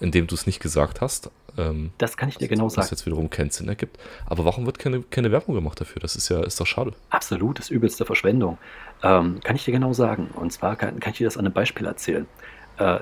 [0.05, 1.31] in dem du es nicht gesagt hast.
[1.57, 2.83] Ähm, das kann ich dir genau sagen.
[2.83, 3.99] Was jetzt wiederum keinen Sinn ergibt.
[4.27, 6.01] Aber warum wird keine, keine Werbung gemacht dafür?
[6.01, 6.93] Das ist ja, ist doch schade.
[7.09, 8.59] Absolut, das übelste Verschwendung.
[9.03, 10.29] Ähm, kann ich dir genau sagen.
[10.35, 12.27] Und zwar kann, kann ich dir das an einem Beispiel erzählen.
[12.77, 12.99] Äh,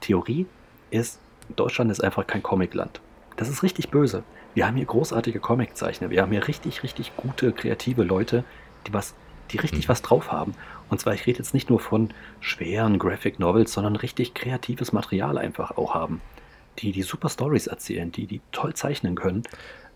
[0.00, 0.46] Theorie
[0.90, 1.20] ist,
[1.54, 3.00] Deutschland ist einfach kein Comicland.
[3.36, 4.24] Das ist richtig böse.
[4.54, 6.10] Wir haben hier großartige Comiczeichner.
[6.10, 8.42] Wir haben hier richtig, richtig gute, kreative Leute,
[8.86, 9.14] die was,
[9.52, 9.90] die richtig mhm.
[9.90, 10.54] was drauf haben.
[10.88, 15.38] Und zwar, ich rede jetzt nicht nur von schweren Graphic Novels, sondern richtig kreatives Material
[15.38, 16.20] einfach auch haben.
[16.78, 19.42] Die, die super Stories erzählen, die, die toll zeichnen können.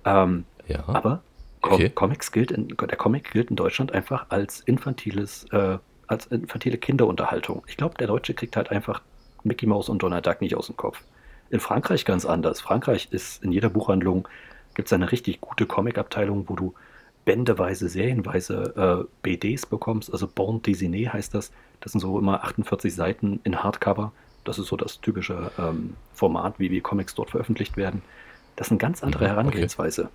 [0.05, 0.83] Ähm, ja.
[0.89, 1.23] Aber
[1.63, 1.91] okay.
[1.91, 7.63] Comics gilt in, der Comic gilt in Deutschland einfach als infantiles, äh, als infantile Kinderunterhaltung.
[7.67, 9.03] Ich glaube, der Deutsche kriegt halt einfach
[9.45, 11.03] Mickey Mouse und Donald Duck nicht aus dem Kopf.
[11.51, 12.61] In Frankreich ganz anders.
[12.61, 14.29] Frankreich ist in jeder Buchhandlung
[14.75, 16.75] gibt es eine richtig gute Comic-Abteilung, wo du
[17.31, 20.13] bändeweise, serienweise äh, BDs bekommst.
[20.13, 21.53] Also Born Dessiné heißt das.
[21.79, 24.11] Das sind so immer 48 Seiten in Hardcover.
[24.43, 28.03] Das ist so das typische ähm, Format, wie wir Comics dort veröffentlicht werden.
[28.57, 30.03] Das ist eine ganz andere mhm, Herangehensweise.
[30.03, 30.11] Okay.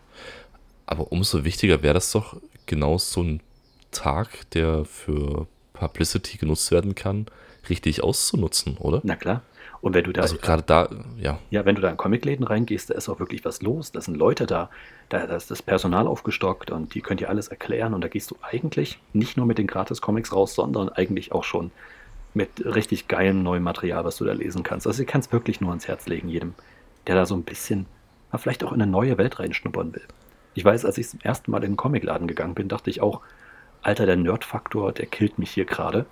[0.87, 3.39] Aber umso wichtiger wäre das doch genau so ein
[3.91, 7.27] Tag, der für Publicity genutzt werden kann,
[7.69, 8.99] richtig auszunutzen, oder?
[9.05, 9.41] Na klar.
[9.81, 10.21] Und wenn du da.
[10.21, 11.39] Also gerade da, ja.
[11.49, 13.91] Ja, wenn du da in Comicläden reingehst, da ist auch wirklich was los.
[13.91, 14.69] Da sind Leute da,
[15.09, 17.93] da ist das Personal aufgestockt und die könnt dir alles erklären.
[17.93, 21.71] Und da gehst du eigentlich nicht nur mit den Gratis-Comics raus, sondern eigentlich auch schon
[22.33, 24.87] mit richtig geilem neuen Material, was du da lesen kannst.
[24.87, 26.53] Also, ich kann es wirklich nur ans Herz legen, jedem,
[27.07, 27.85] der da so ein bisschen,
[28.35, 30.03] vielleicht auch in eine neue Welt reinschnuppern will.
[30.53, 33.21] Ich weiß, als ich zum ersten Mal in den Comicladen gegangen bin, dachte ich auch,
[33.81, 36.05] Alter, der Nerd-Faktor, der killt mich hier gerade.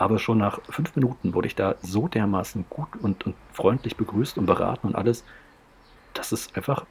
[0.00, 4.38] Aber schon nach fünf Minuten wurde ich da so dermaßen gut und, und freundlich begrüßt
[4.38, 5.24] und beraten und alles,
[6.14, 6.86] dass es einfach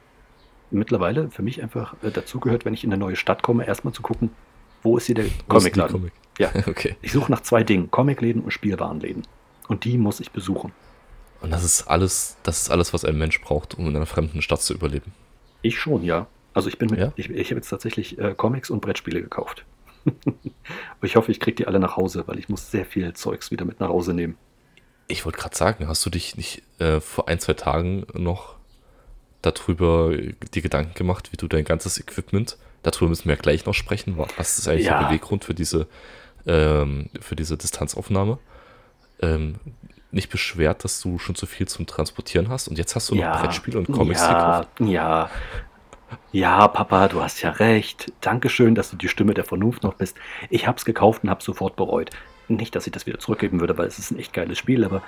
[0.70, 4.02] mittlerweile für mich einfach äh, dazugehört, wenn ich in eine neue Stadt komme, erstmal zu
[4.02, 4.30] gucken,
[4.84, 5.92] wo ist hier der Comicladen.
[5.92, 6.12] Comic.
[6.38, 6.52] Ja.
[6.68, 6.94] okay.
[7.02, 9.24] Ich suche nach zwei Dingen: Comicläden und Spielwarenläden.
[9.66, 10.70] Und die muss ich besuchen.
[11.40, 14.40] Und das ist alles, das ist alles, was ein Mensch braucht, um in einer fremden
[14.40, 15.12] Stadt zu überleben.
[15.62, 16.28] Ich schon, ja.
[16.54, 17.12] Also ich bin mit, ja?
[17.16, 19.64] ich, ich habe jetzt tatsächlich äh, Comics und Brettspiele gekauft.
[21.02, 23.64] ich hoffe, ich kriege die alle nach Hause, weil ich muss sehr viel Zeugs wieder
[23.64, 24.36] mit nach Hause nehmen.
[25.08, 28.56] Ich wollte gerade sagen, hast du dich nicht äh, vor ein, zwei Tagen noch
[29.42, 33.74] darüber die Gedanken gemacht, wie du dein ganzes Equipment, darüber müssen wir ja gleich noch
[33.74, 34.98] sprechen, was ist eigentlich ja.
[34.98, 35.86] der Beweggrund für diese,
[36.46, 38.38] ähm, für diese Distanzaufnahme,
[39.20, 39.56] ähm,
[40.12, 43.22] nicht beschwert, dass du schon zu viel zum Transportieren hast und jetzt hast du noch
[43.22, 44.80] ja, Brettspiele und Comics ja, gekauft.
[44.80, 45.30] Ja,
[46.32, 48.12] ja, Papa, du hast ja recht.
[48.20, 50.16] Dankeschön, dass du die Stimme der Vernunft noch bist.
[50.48, 52.10] Ich hab's gekauft und hab's sofort bereut.
[52.48, 55.02] Nicht, dass ich das wieder zurückgeben würde, weil es ist ein echt geiles Spiel, aber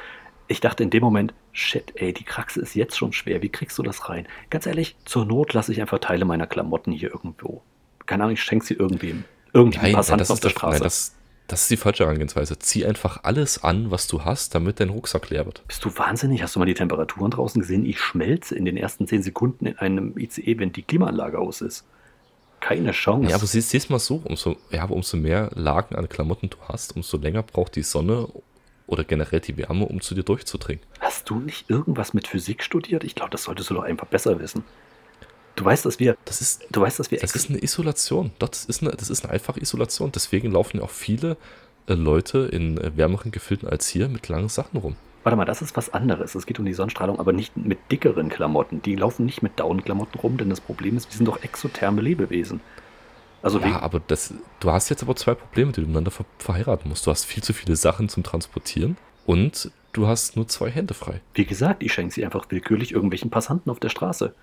[0.48, 3.42] ich dachte in dem Moment, shit, ey, die Kraxe ist jetzt schon schwer.
[3.42, 4.26] Wie kriegst du das rein?
[4.50, 7.62] Ganz ehrlich, zur Not lasse ich einfach Teile meiner Klamotten hier irgendwo.
[8.06, 9.24] Keine Ahnung, ich schenke sie irgendwem.
[9.52, 10.78] Irgendeinem Passanten auf der Straße.
[10.78, 11.14] Nein, das,
[11.48, 12.58] das ist die falsche Herangehensweise.
[12.58, 15.62] Zieh einfach alles an, was du hast, damit dein Rucksack leer wird.
[15.66, 16.42] Bist du wahnsinnig?
[16.42, 17.84] Hast du mal die Temperaturen draußen gesehen?
[17.84, 21.84] Ich schmelze in den ersten zehn Sekunden in einem ICE, wenn die Klimaanlage aus ist.
[22.60, 23.28] Keine Chance.
[23.28, 26.56] Ja, aber siehst, siehst mal so, umso, ja, aber umso mehr Lagen an Klamotten du
[26.68, 28.28] hast, umso länger braucht die Sonne
[28.86, 30.82] oder generell die Wärme, um zu dir durchzudringen.
[31.00, 33.04] Hast du nicht irgendwas mit Physik studiert?
[33.04, 34.64] Ich glaube, das solltest du doch einfach besser wissen.
[35.56, 36.16] Du weißt, dass wir.
[36.24, 37.18] Das ist, du weißt, dass wir.
[37.18, 38.32] Das ist eine Isolation.
[38.38, 40.12] Das ist eine, das ist eine einfache Isolation.
[40.12, 41.36] Deswegen laufen ja auch viele
[41.86, 44.96] äh, Leute in äh, wärmeren Gefilden als hier mit langen Sachen rum.
[45.24, 46.34] Warte mal, das ist was anderes.
[46.34, 48.82] Es geht um die Sonnenstrahlung, aber nicht mit dickeren Klamotten.
[48.82, 52.60] Die laufen nicht mit Down-Klamotten rum, denn das Problem ist, wir sind doch exotherme Lebewesen.
[53.40, 56.88] Also ja, aber das, du hast jetzt aber zwei Probleme, die du miteinander ver verheiraten
[56.88, 57.06] musst.
[57.06, 61.20] Du hast viel zu viele Sachen zum Transportieren und du hast nur zwei Hände frei.
[61.34, 64.34] Wie gesagt, ich schenke sie einfach willkürlich irgendwelchen Passanten auf der Straße.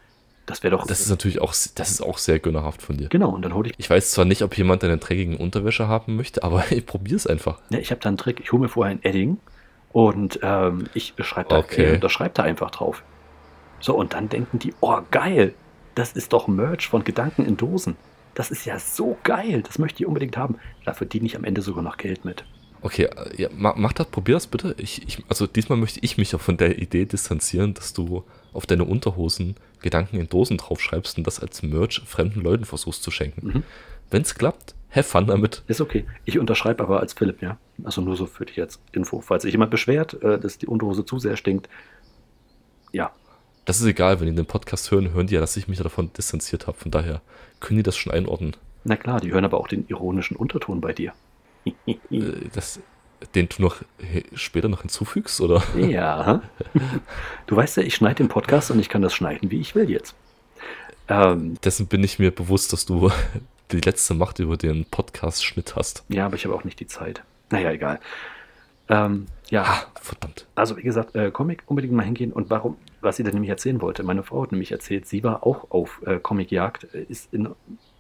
[0.50, 0.88] Das wäre doch.
[0.88, 3.08] Das ist natürlich auch, das ist auch sehr gönnerhaft von dir.
[3.10, 3.76] Genau, und dann hole ich.
[3.78, 7.28] Ich weiß zwar nicht, ob jemand deine dreckigen Unterwäsche haben möchte, aber ich probiere es
[7.28, 7.60] einfach.
[7.70, 8.40] Ja, ich habe da einen Trick.
[8.40, 9.38] Ich hole mir vorher ein Edding
[9.94, 11.84] und ähm, ich schreibe da, okay.
[11.84, 13.04] äh, da schreibt da einfach drauf.
[13.80, 15.54] So, und dann denken die, oh geil,
[15.94, 17.96] das ist doch Merch von Gedanken in Dosen.
[18.34, 20.56] Das ist ja so geil, das möchte ich unbedingt haben.
[20.84, 22.44] Da verdiene ich am Ende sogar noch Geld mit.
[22.82, 24.74] Okay, äh, ja, mach das, probier das bitte.
[24.80, 28.66] Ich, ich, also diesmal möchte ich mich auch von der Idee distanzieren, dass du auf
[28.66, 33.48] deine Unterhosen Gedanken in Dosen draufschreibst und das als Merch fremden Leuten versuchst zu schenken.
[33.48, 33.64] Mhm.
[34.10, 35.64] Wenn es klappt, have fun damit.
[35.68, 36.06] Ist okay.
[36.26, 37.58] Ich unterschreibe aber als Philipp, ja.
[37.84, 39.22] Also nur so für dich als Info.
[39.22, 41.70] Falls sich jemand beschwert, äh, dass die Unterhose zu sehr stinkt,
[42.92, 43.12] ja.
[43.66, 46.12] Das ist egal, wenn die den Podcast hören, hören die ja, dass ich mich davon
[46.14, 46.78] distanziert habe.
[46.78, 47.22] Von daher
[47.60, 48.56] können die das schon einordnen.
[48.84, 51.14] Na klar, die hören aber auch den ironischen Unterton bei dir.
[52.10, 52.80] Äh, das,
[53.36, 53.78] den du noch
[54.34, 55.64] später noch hinzufügst, oder?
[55.78, 56.42] Ja.
[57.48, 59.90] Du weißt ja, ich schneide den Podcast und ich kann das schneiden, wie ich will
[59.90, 60.14] jetzt.
[61.08, 63.10] Ähm, Dessen bin ich mir bewusst, dass du
[63.72, 66.04] die letzte Macht über den Podcast-Schnitt hast.
[66.10, 67.24] Ja, aber ich habe auch nicht die Zeit.
[67.50, 68.00] Naja, egal.
[68.88, 69.64] Ähm, ja.
[69.64, 70.46] Ah, verdammt.
[70.54, 72.32] Also, wie gesagt, äh, Comic unbedingt mal hingehen.
[72.32, 74.04] Und warum, was sie dann nämlich erzählen wollte.
[74.04, 77.50] Meine Frau hat nämlich erzählt, sie war auch auf äh, Comicjagd, äh, ist in,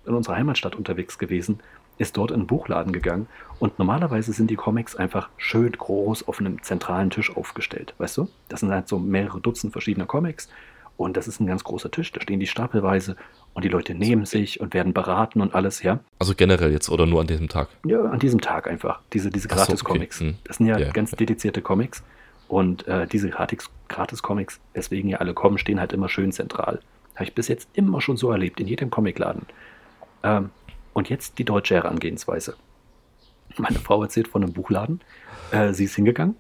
[0.06, 1.60] in unserer Heimatstadt unterwegs gewesen
[2.00, 3.28] ist dort in den Buchladen gegangen
[3.60, 8.30] und normalerweise sind die Comics einfach schön groß auf einem zentralen Tisch aufgestellt, weißt du?
[8.48, 10.50] Das sind halt so mehrere Dutzend verschiedene Comics
[10.98, 13.16] und das ist ein ganz großer Tisch, da stehen die stapelweise
[13.54, 16.00] und die Leute nehmen sich und werden beraten und alles, ja.
[16.20, 17.68] Also generell jetzt oder nur an diesem Tag?
[17.86, 20.18] Ja, an diesem Tag einfach, diese, diese Gratis-Comics.
[20.18, 20.34] So, okay.
[20.34, 20.40] Hm.
[20.46, 21.18] Das sind ja, ja ganz ja.
[21.18, 22.04] dedizierte Comics
[22.48, 26.80] und äh, diese Gratis-Comics, deswegen ja alle kommen, stehen halt immer schön zentral.
[27.16, 29.44] Habe ich bis jetzt immer schon so erlebt, in jedem Comicladen.
[30.24, 30.50] Ähm,
[31.00, 32.56] und jetzt die deutsche Herangehensweise.
[33.58, 35.00] Meine Frau erzählt von einem Buchladen.
[35.52, 36.36] Äh, sie ist hingegangen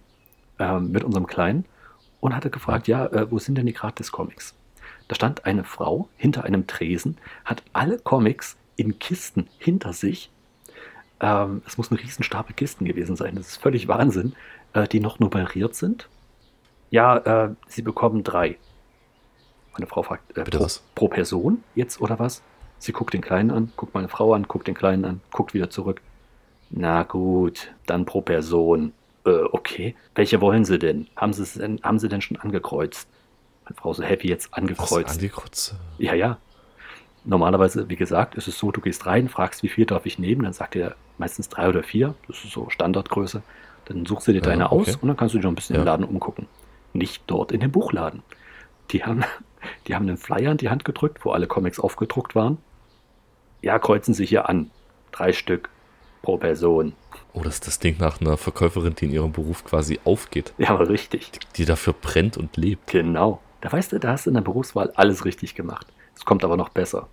[0.59, 1.63] äh, mit unserem Kleinen
[2.19, 4.55] und hatte gefragt, ja, äh, wo sind denn die Gratis-Comics?
[5.07, 10.29] Da stand eine Frau hinter einem Tresen, hat alle Comics in Kisten hinter sich.
[11.21, 13.35] Ähm, es muss ein Riesenstapel Kisten gewesen sein.
[13.35, 14.33] Das ist völlig Wahnsinn,
[14.73, 16.09] äh, die noch nummeriert sind.
[16.91, 18.57] Ja, äh, sie bekommen drei.
[19.71, 22.43] Meine Frau fragt, äh, pro, pro Person jetzt oder was?
[22.79, 25.69] Sie guckt den Kleinen an, guckt meine Frau an, guckt den Kleinen an, guckt wieder
[25.69, 26.01] zurück.
[26.69, 28.93] Na gut, dann pro Person.
[29.25, 29.95] Äh, okay.
[30.15, 31.07] Welche wollen Sie denn?
[31.15, 33.09] Haben Sie, denn, haben Sie denn schon angekreuzt?
[33.65, 35.09] Meine Frau so happy jetzt angekreuzt.
[35.09, 35.75] Was, angekreuzt?
[35.97, 36.37] Ja, ja.
[37.25, 40.43] Normalerweise, wie gesagt, ist es so, du gehst rein, fragst, wie viel darf ich nehmen,
[40.43, 43.43] dann sagt er meistens drei oder vier, das ist so Standardgröße.
[43.85, 44.91] Dann suchst du dir deine ja, okay.
[44.91, 45.81] aus und dann kannst du dich noch ein bisschen ja.
[45.81, 46.47] im Laden umgucken.
[46.93, 48.23] Nicht dort in dem Buchladen.
[48.91, 49.25] Die haben,
[49.87, 52.57] die haben einen Flyer in die Hand gedrückt, wo alle Comics aufgedruckt waren
[53.61, 54.71] ja, kreuzen Sie hier an.
[55.11, 55.69] Drei Stück
[56.21, 56.93] pro Person.
[57.33, 60.53] Oh, das ist das Ding nach einer Verkäuferin, die in ihrem Beruf quasi aufgeht.
[60.57, 61.31] Ja, aber richtig.
[61.31, 62.87] Die, die dafür brennt und lebt.
[62.87, 63.41] Genau.
[63.61, 65.87] Da weißt du, da hast du in der Berufswahl alles richtig gemacht.
[66.15, 67.07] Es kommt aber noch besser.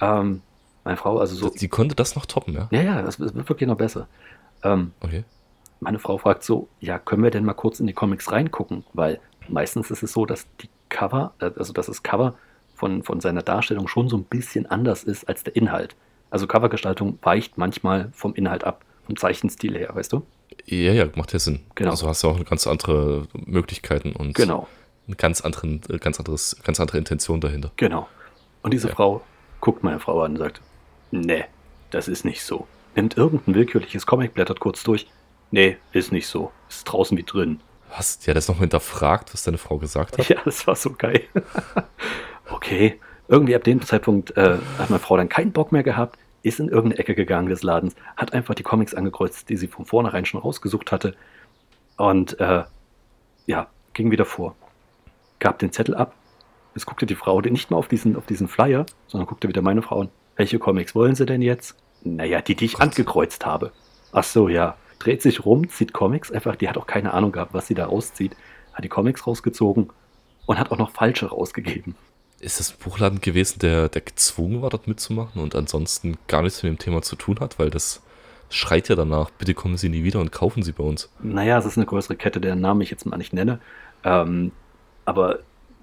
[0.00, 0.42] Ähm,
[0.84, 1.52] meine Frau, also so.
[1.54, 2.68] Sie konnte das noch toppen, ja?
[2.70, 4.08] Ja, ja, das wird wirklich noch besser.
[4.62, 5.24] Ähm, okay.
[5.80, 8.84] Meine Frau fragt so, ja, können wir denn mal kurz in die Comics reingucken?
[8.92, 12.34] Weil meistens ist es so, dass die Cover, äh, also dass das Cover
[12.82, 15.94] von, von seiner Darstellung schon so ein bisschen anders ist als der Inhalt.
[16.30, 20.26] Also Covergestaltung weicht manchmal vom Inhalt ab, vom Zeichenstil her, weißt du?
[20.66, 21.60] Ja, ja, macht ja Sinn.
[21.76, 21.92] Genau.
[21.92, 24.66] Also hast du auch ganz andere Möglichkeiten und genau.
[25.06, 27.70] eine ganz, anderen, ganz, anderes, ganz andere Intention dahinter.
[27.76, 28.08] Genau.
[28.62, 28.94] Und diese ja.
[28.96, 29.22] Frau
[29.60, 30.60] guckt meine Frau an und sagt,
[31.12, 31.44] nee,
[31.90, 32.66] das ist nicht so.
[32.96, 35.06] Nimmt irgendein willkürliches Comic, blättert kurz durch.
[35.52, 36.50] Nee, ist nicht so.
[36.68, 37.60] Ist draußen wie drin.
[37.96, 38.18] Was?
[38.18, 40.28] Die hat das noch hinterfragt, was deine Frau gesagt hat?
[40.28, 41.28] Ja, das war so geil.
[42.52, 43.00] Okay.
[43.28, 46.68] Irgendwie ab dem Zeitpunkt äh, hat meine Frau dann keinen Bock mehr gehabt, ist in
[46.68, 50.40] irgendeine Ecke gegangen des Ladens, hat einfach die Comics angekreuzt, die sie von vornherein schon
[50.40, 51.14] rausgesucht hatte.
[51.96, 52.64] Und äh,
[53.46, 54.54] ja, ging wieder vor.
[55.38, 56.14] Gab den Zettel ab.
[56.74, 59.82] Jetzt guckte die Frau nicht mal auf diesen, auf diesen Flyer, sondern guckte wieder meine
[59.82, 60.08] Frau an.
[60.36, 61.76] Welche Comics wollen sie denn jetzt?
[62.02, 62.82] Naja, die, die ich Gott.
[62.82, 63.72] angekreuzt habe.
[64.12, 64.76] Ach so, ja.
[64.98, 67.86] Dreht sich rum, zieht Comics einfach, die hat auch keine Ahnung gehabt, was sie da
[67.86, 68.36] rauszieht.
[68.72, 69.90] Hat die Comics rausgezogen
[70.46, 71.94] und hat auch noch falsche rausgegeben
[72.42, 76.62] ist das ein Buchladen gewesen, der, der gezwungen war, dort mitzumachen und ansonsten gar nichts
[76.62, 78.02] mit dem Thema zu tun hat, weil das
[78.50, 81.08] schreit ja danach, bitte kommen Sie nie wieder und kaufen Sie bei uns.
[81.22, 83.60] Naja, es ist eine größere Kette, deren Namen ich jetzt mal nicht nenne.
[84.04, 84.50] Ähm,
[85.04, 85.38] aber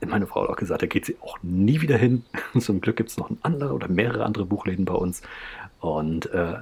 [0.05, 2.23] meine Frau hat auch gesagt, da geht sie auch nie wieder hin.
[2.59, 5.21] Zum Glück gibt es noch ein andere oder mehrere andere Buchläden bei uns.
[5.79, 6.55] Und äh,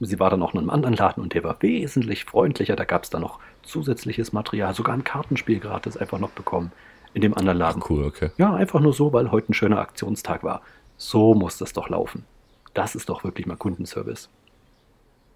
[0.00, 2.76] sie war dann auch in einem anderen Laden und der war wesentlich freundlicher.
[2.76, 6.70] Da gab es dann noch zusätzliches Material, sogar ein Kartenspiel gratis einfach noch bekommen
[7.16, 7.80] in dem anderen Laden.
[7.82, 8.30] Ach, cool, okay.
[8.36, 10.60] Ja, einfach nur so, weil heute ein schöner Aktionstag war.
[10.98, 12.26] So muss das doch laufen.
[12.74, 14.28] Das ist doch wirklich mal Kundenservice.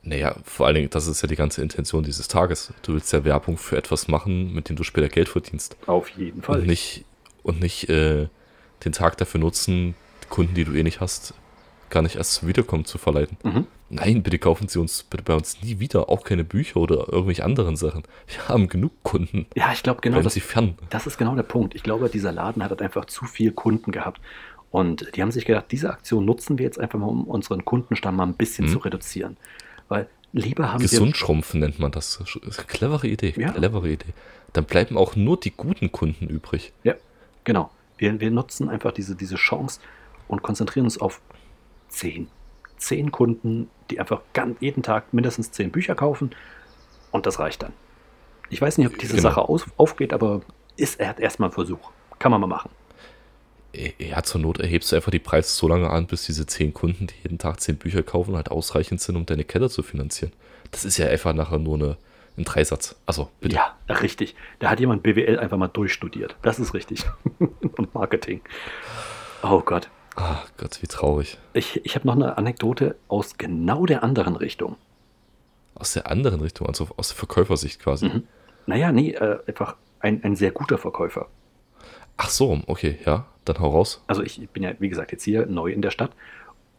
[0.03, 2.75] Naja, vor allen Dingen, das ist ja die ganze Intention dieses Tages.
[2.83, 5.75] Du willst ja Werbung für etwas machen, mit dem du später Geld verdienst.
[5.87, 6.61] Auf jeden Fall.
[6.61, 7.07] Und nicht,
[7.43, 8.29] und nicht äh,
[8.85, 9.95] den Tag dafür nutzen,
[10.29, 11.33] Kunden, die du eh nicht hast,
[11.91, 13.37] gar nicht erst zum Wiederkommen zu verleiten.
[13.43, 13.67] Mhm.
[13.91, 17.45] Nein, bitte kaufen Sie uns bitte bei uns nie wieder, auch keine Bücher oder irgendwelche
[17.45, 18.05] anderen Sachen.
[18.29, 19.47] Wir haben genug Kunden.
[19.57, 20.23] Ja, ich glaube genau.
[20.23, 20.79] Das, Sie fern.
[20.91, 21.75] das ist genau der Punkt.
[21.75, 24.21] Ich glaube, dieser Laden hat halt einfach zu viel Kunden gehabt.
[24.71, 28.17] Und die haben sich gedacht, diese Aktion nutzen wir jetzt einfach mal, um unseren Kundenstamm
[28.17, 28.73] mal ein bisschen mhm.
[28.73, 29.37] zu reduzieren.
[29.89, 31.15] Weil lieber haben Gesund wir.
[31.17, 32.19] schrumpfen nennt man das.
[32.19, 33.35] das ist eine clevere Idee.
[33.37, 33.51] Ja.
[33.51, 34.15] Clevere Idee.
[34.53, 36.73] Dann bleiben auch nur die guten Kunden übrig.
[36.85, 36.95] Ja,
[37.43, 37.71] genau.
[37.99, 39.81] Wir, wir nutzen einfach diese, diese Chance
[40.29, 41.21] und konzentrieren uns auf
[41.91, 42.29] zehn.
[42.79, 46.31] Zehn Kunden, die einfach ganz, jeden Tag mindestens zehn Bücher kaufen
[47.11, 47.73] und das reicht dann.
[48.49, 49.29] Ich weiß nicht, ob diese genau.
[49.29, 50.43] Sache aus, aufgeht, aber
[50.77, 51.91] ist erstmal ein Versuch.
[52.19, 52.71] Kann man mal machen.
[53.99, 57.07] Ja, zur Not erhebst du einfach die Preise so lange an, bis diese zehn Kunden,
[57.07, 60.33] die jeden Tag zehn Bücher kaufen, halt ausreichend sind, um deine Kette zu finanzieren.
[60.73, 61.97] Das ist ja einfach nachher nur eine,
[62.37, 62.97] ein Dreisatz.
[63.07, 63.57] Also, bitte.
[63.57, 64.35] Ja, richtig.
[64.59, 66.37] Da hat jemand BWL einfach mal durchstudiert.
[66.43, 67.05] Das ist richtig.
[67.39, 68.41] Und Marketing.
[69.43, 69.89] Oh Gott.
[70.23, 71.39] Ach Gott, wie traurig.
[71.55, 74.77] Ich, ich habe noch eine Anekdote aus genau der anderen Richtung.
[75.75, 78.07] Aus der anderen Richtung, also aus der Verkäufersicht quasi.
[78.07, 78.25] Mhm.
[78.67, 81.29] Naja, nee, äh, einfach ein, ein sehr guter Verkäufer.
[82.19, 84.05] Ach so, okay, ja, dann hau raus.
[84.09, 86.11] Also ich bin ja, wie gesagt, jetzt hier neu in der Stadt.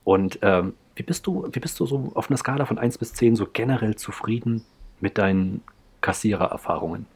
[0.04, 3.14] Und ähm, wie bist du, wie bist du so auf einer Skala von 1 bis
[3.14, 4.64] 10 so generell zufrieden
[5.00, 5.64] mit deinen
[6.02, 7.08] Kassierererfahrungen?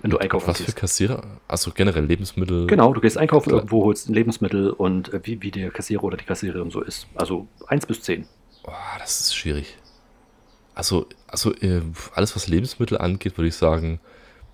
[0.00, 0.70] Wenn du einkaufen Was gehst.
[0.70, 1.22] für Kassierer?
[1.48, 2.66] Also generell Lebensmittel.
[2.66, 3.60] Genau, du gehst einkaufen Klar.
[3.60, 7.06] irgendwo, holst Lebensmittel und äh, wie, wie der Kassierer oder die Kassiererin so ist.
[7.14, 8.26] Also 1 bis 10.
[8.64, 9.76] Oh, das ist schwierig.
[10.74, 11.82] Also, also äh,
[12.14, 13.98] alles, was Lebensmittel angeht, würde ich sagen,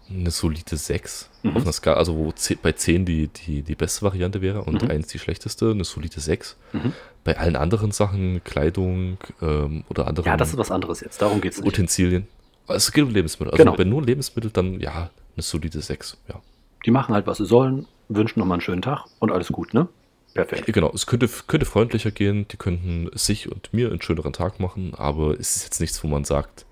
[0.08, 1.30] eine solide 6.
[1.42, 1.56] Mhm.
[1.56, 4.90] Auf einer Skala, also wo bei 10 die, die, die beste Variante wäre und mhm.
[4.90, 6.56] 1 die schlechteste, eine solide 6.
[6.72, 6.92] Mhm.
[7.24, 10.26] Bei allen anderen Sachen, Kleidung ähm, oder anderen.
[10.26, 11.68] Ja, das ist was anderes jetzt, darum geht es nicht.
[11.68, 12.26] Utensilien.
[12.68, 13.52] Es geht um Lebensmittel.
[13.52, 13.76] Also genau.
[13.76, 16.40] bei nur Lebensmittel dann, ja, eine solide 6, ja.
[16.84, 19.88] Die machen halt, was sie sollen, wünschen nochmal einen schönen Tag und alles gut, ne?
[20.34, 20.66] Perfekt.
[20.66, 24.92] Genau, es könnte, könnte freundlicher gehen, die könnten sich und mir einen schöneren Tag machen,
[24.96, 26.66] aber es ist jetzt nichts, wo man sagt,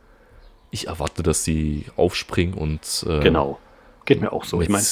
[0.73, 3.07] ich erwarte, dass sie aufspringen und.
[3.09, 3.61] Äh, genau,
[4.05, 4.61] geht mir auch so.
[4.61, 4.85] Ich meine.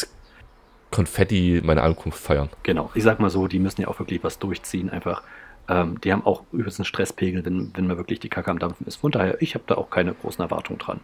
[0.91, 2.49] Konfetti meine Ankunft feiern.
[2.65, 5.23] Genau, ich sag mal so, die müssen ja auch wirklich was durchziehen, einfach.
[5.71, 8.87] Ähm, die haben auch übelst einen Stresspegel, wenn, wenn mal wirklich die Kacke am Dampfen
[8.89, 8.97] ist.
[8.97, 11.01] Von daher, ich habe da auch keine großen Erwartungen dran.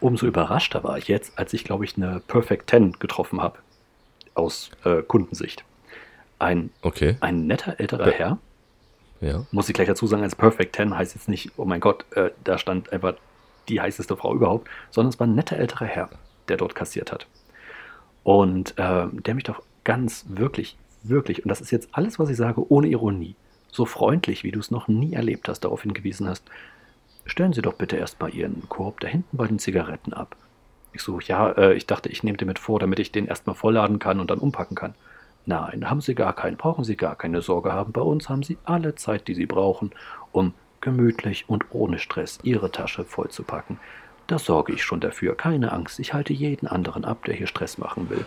[0.00, 3.58] Umso überraschter war ich jetzt, als ich, glaube ich, eine Perfect 10 getroffen habe.
[4.32, 5.64] Aus äh, Kundensicht.
[6.38, 7.18] Ein, okay.
[7.20, 8.38] ein netter älterer Be Herr.
[9.20, 9.44] Ja.
[9.52, 12.30] Muss ich gleich dazu sagen, als Perfect 10 heißt jetzt nicht, oh mein Gott, äh,
[12.42, 13.14] da stand einfach
[13.68, 16.08] die heißeste Frau überhaupt, sondern es war ein netter älterer Herr,
[16.48, 17.26] der dort kassiert hat.
[18.22, 22.38] Und äh, der mich doch ganz wirklich, wirklich, und das ist jetzt alles, was ich
[22.38, 23.36] sage, ohne Ironie,
[23.72, 26.44] so freundlich, wie du es noch nie erlebt hast, darauf hingewiesen hast,
[27.30, 30.36] Stellen Sie doch bitte erstmal Ihren Korb da hinten bei den Zigaretten ab.
[30.92, 33.54] Ich so, ja, äh, ich dachte, ich nehme den mit vor, damit ich den erstmal
[33.54, 34.94] vollladen kann und dann umpacken kann.
[35.46, 37.92] Nein, haben Sie gar keinen, brauchen Sie gar keine Sorge haben.
[37.92, 39.92] Bei uns haben Sie alle Zeit, die Sie brauchen,
[40.32, 43.78] um gemütlich und ohne Stress ihre Tasche vollzupacken.
[44.26, 45.36] Da sorge ich schon dafür.
[45.36, 48.24] Keine Angst, ich halte jeden anderen ab, der hier Stress machen will.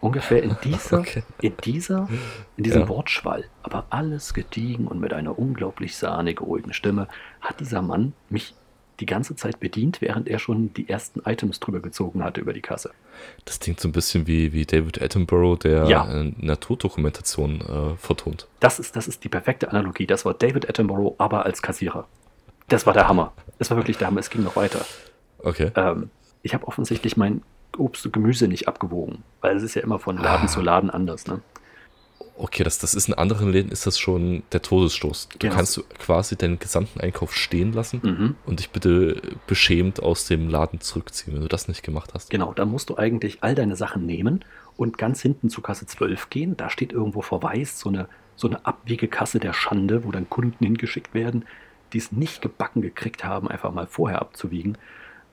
[0.00, 1.22] Ungefähr in dieser, okay.
[1.40, 2.08] in dieser,
[2.56, 2.88] in diesem ja.
[2.88, 7.08] Wortschwall, aber alles gediegen und mit einer unglaublich sahnig ruhigen Stimme,
[7.40, 8.54] hat dieser Mann mich
[9.00, 12.60] die ganze Zeit bedient, während er schon die ersten Items drüber gezogen hatte über die
[12.60, 12.90] Kasse.
[13.44, 16.04] Das klingt so ein bisschen wie, wie David Attenborough, der ja.
[16.04, 18.48] eine Naturdokumentation äh, vertont.
[18.60, 20.06] Das ist, das ist die perfekte Analogie.
[20.06, 22.08] Das war David Attenborough, aber als Kassierer.
[22.68, 23.32] Das war der Hammer.
[23.58, 24.20] Das war wirklich der Hammer.
[24.20, 24.84] Es ging noch weiter.
[25.38, 25.70] Okay.
[25.76, 26.10] Ähm,
[26.42, 27.42] ich habe offensichtlich mein
[27.76, 30.48] Obst und Gemüse nicht abgewogen, weil es ist ja immer von Laden ah.
[30.48, 31.26] zu Laden anders.
[31.26, 31.40] Ne?
[32.38, 35.28] Okay, das, das ist in anderen Läden ist das schon der Todesstoß.
[35.30, 35.56] Du genau.
[35.56, 38.34] kannst quasi deinen gesamten Einkauf stehen lassen mhm.
[38.46, 42.30] und dich bitte beschämt aus dem Laden zurückziehen, wenn du das nicht gemacht hast.
[42.30, 44.44] Genau, dann musst du eigentlich all deine Sachen nehmen
[44.76, 46.56] und ganz hinten zu Kasse 12 gehen.
[46.56, 51.14] Da steht irgendwo verweist so eine, so eine Abwiegekasse der Schande, wo dann Kunden hingeschickt
[51.14, 51.44] werden,
[51.92, 54.78] die es nicht gebacken gekriegt haben, einfach mal vorher abzuwiegen.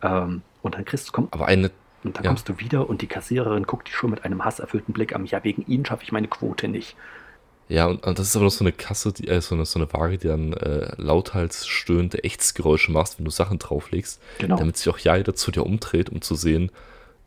[0.02, 1.70] Ähm, und dann kriegst du, komm, aber eine
[2.06, 2.30] und dann ja.
[2.30, 5.26] kommst du wieder und die Kassiererin guckt dich schon mit einem hasserfüllten Blick an.
[5.26, 6.96] Ja, wegen ihnen schaffe ich meine Quote nicht.
[7.68, 9.80] Ja, und, und, das ist aber noch so eine Kasse, die, äh, so, eine, so
[9.80, 14.22] eine Waage, die dann äh, lauthals stöhnende Echtsgeräusche machst, wenn du Sachen drauflegst.
[14.38, 14.58] Genau.
[14.58, 16.72] Damit sich auch ja jeder zu dir umdreht, um zu sehen,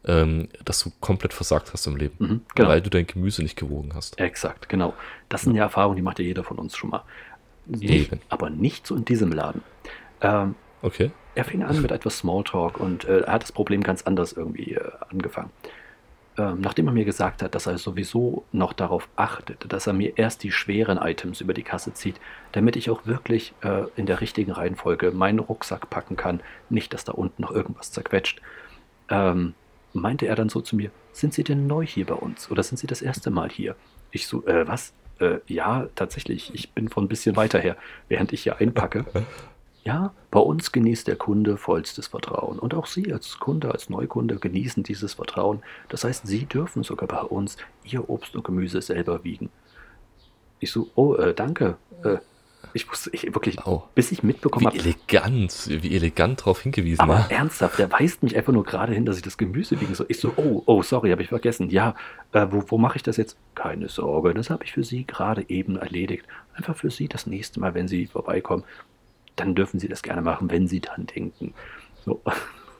[0.05, 2.15] ähm, dass du komplett versagt hast im Leben.
[2.19, 2.69] Mhm, genau.
[2.69, 4.19] Weil du dein Gemüse nicht gewogen hast.
[4.21, 4.95] Exakt, genau.
[5.29, 7.03] Das sind ja Erfahrungen, die macht ja jeder von uns schon mal.
[7.67, 9.63] Nicht, aber nicht so in diesem Laden.
[10.21, 11.11] Ähm, okay.
[11.39, 14.75] Er fing an mit etwas Smalltalk und äh, er hat das Problem ganz anders irgendwie
[14.75, 15.51] äh, angefangen.
[16.37, 20.19] Ähm, nachdem er mir gesagt hat, dass er sowieso noch darauf achtet, dass er mir
[20.19, 22.17] erst die schweren Items über die Kasse zieht,
[22.51, 27.05] damit ich auch wirklich äh, in der richtigen Reihenfolge meinen Rucksack packen kann, nicht, dass
[27.05, 28.43] da unten noch irgendwas zerquetscht,
[29.09, 29.55] ähm,
[29.93, 32.79] meinte er dann so zu mir, sind Sie denn neu hier bei uns oder sind
[32.79, 33.77] Sie das erste Mal hier?
[34.11, 34.93] Ich so, äh, was?
[35.21, 37.77] Äh, ja, tatsächlich, ich bin von ein bisschen weiter her,
[38.09, 39.05] während ich hier einpacke.
[39.85, 42.59] Ja, bei uns genießt der Kunde vollstes Vertrauen.
[42.59, 45.63] Und auch Sie als Kunde, als Neukunde genießen dieses Vertrauen.
[45.89, 49.51] Das heißt, Sie dürfen sogar bei uns Ihr Obst und Gemüse selber wiegen.
[50.61, 51.77] Ich so, oh, äh, danke.
[52.03, 52.19] Äh,
[52.75, 53.85] ich wusste ich wirklich, oh.
[53.95, 54.77] bis ich mitbekommen habe.
[54.77, 57.01] Wie elegant, wie elegant darauf hingewiesen.
[57.01, 57.31] Aber war.
[57.31, 60.07] ernsthaft, der weist mich einfach nur gerade hin, dass ich das Gemüse wiegen soll.
[60.11, 61.71] Ich so, oh, oh, sorry, habe ich vergessen.
[61.71, 61.95] Ja,
[62.33, 63.37] äh, wo, wo mache ich das jetzt?
[63.55, 66.27] Keine Sorge, das habe ich für Sie gerade eben erledigt.
[66.55, 68.65] Einfach für Sie das nächste Mal, wenn Sie vorbeikommen
[69.41, 71.55] dann dürfen Sie das gerne machen, wenn Sie dann denken.
[72.05, 72.21] So.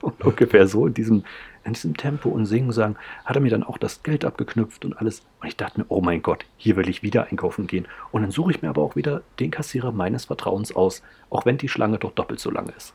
[0.01, 1.25] Und ungefähr so in diesem,
[1.65, 2.95] in diesem Tempo und Singen sagen,
[3.25, 5.25] hat er mir dann auch das Geld abgeknüpft und alles.
[5.41, 7.89] Und ich dachte mir, oh mein Gott, hier will ich wieder einkaufen gehen.
[8.13, 11.59] Und dann suche ich mir aber auch wieder den Kassierer meines Vertrauens aus, auch wenn
[11.59, 12.95] die Schlange doch doppelt so lang ist.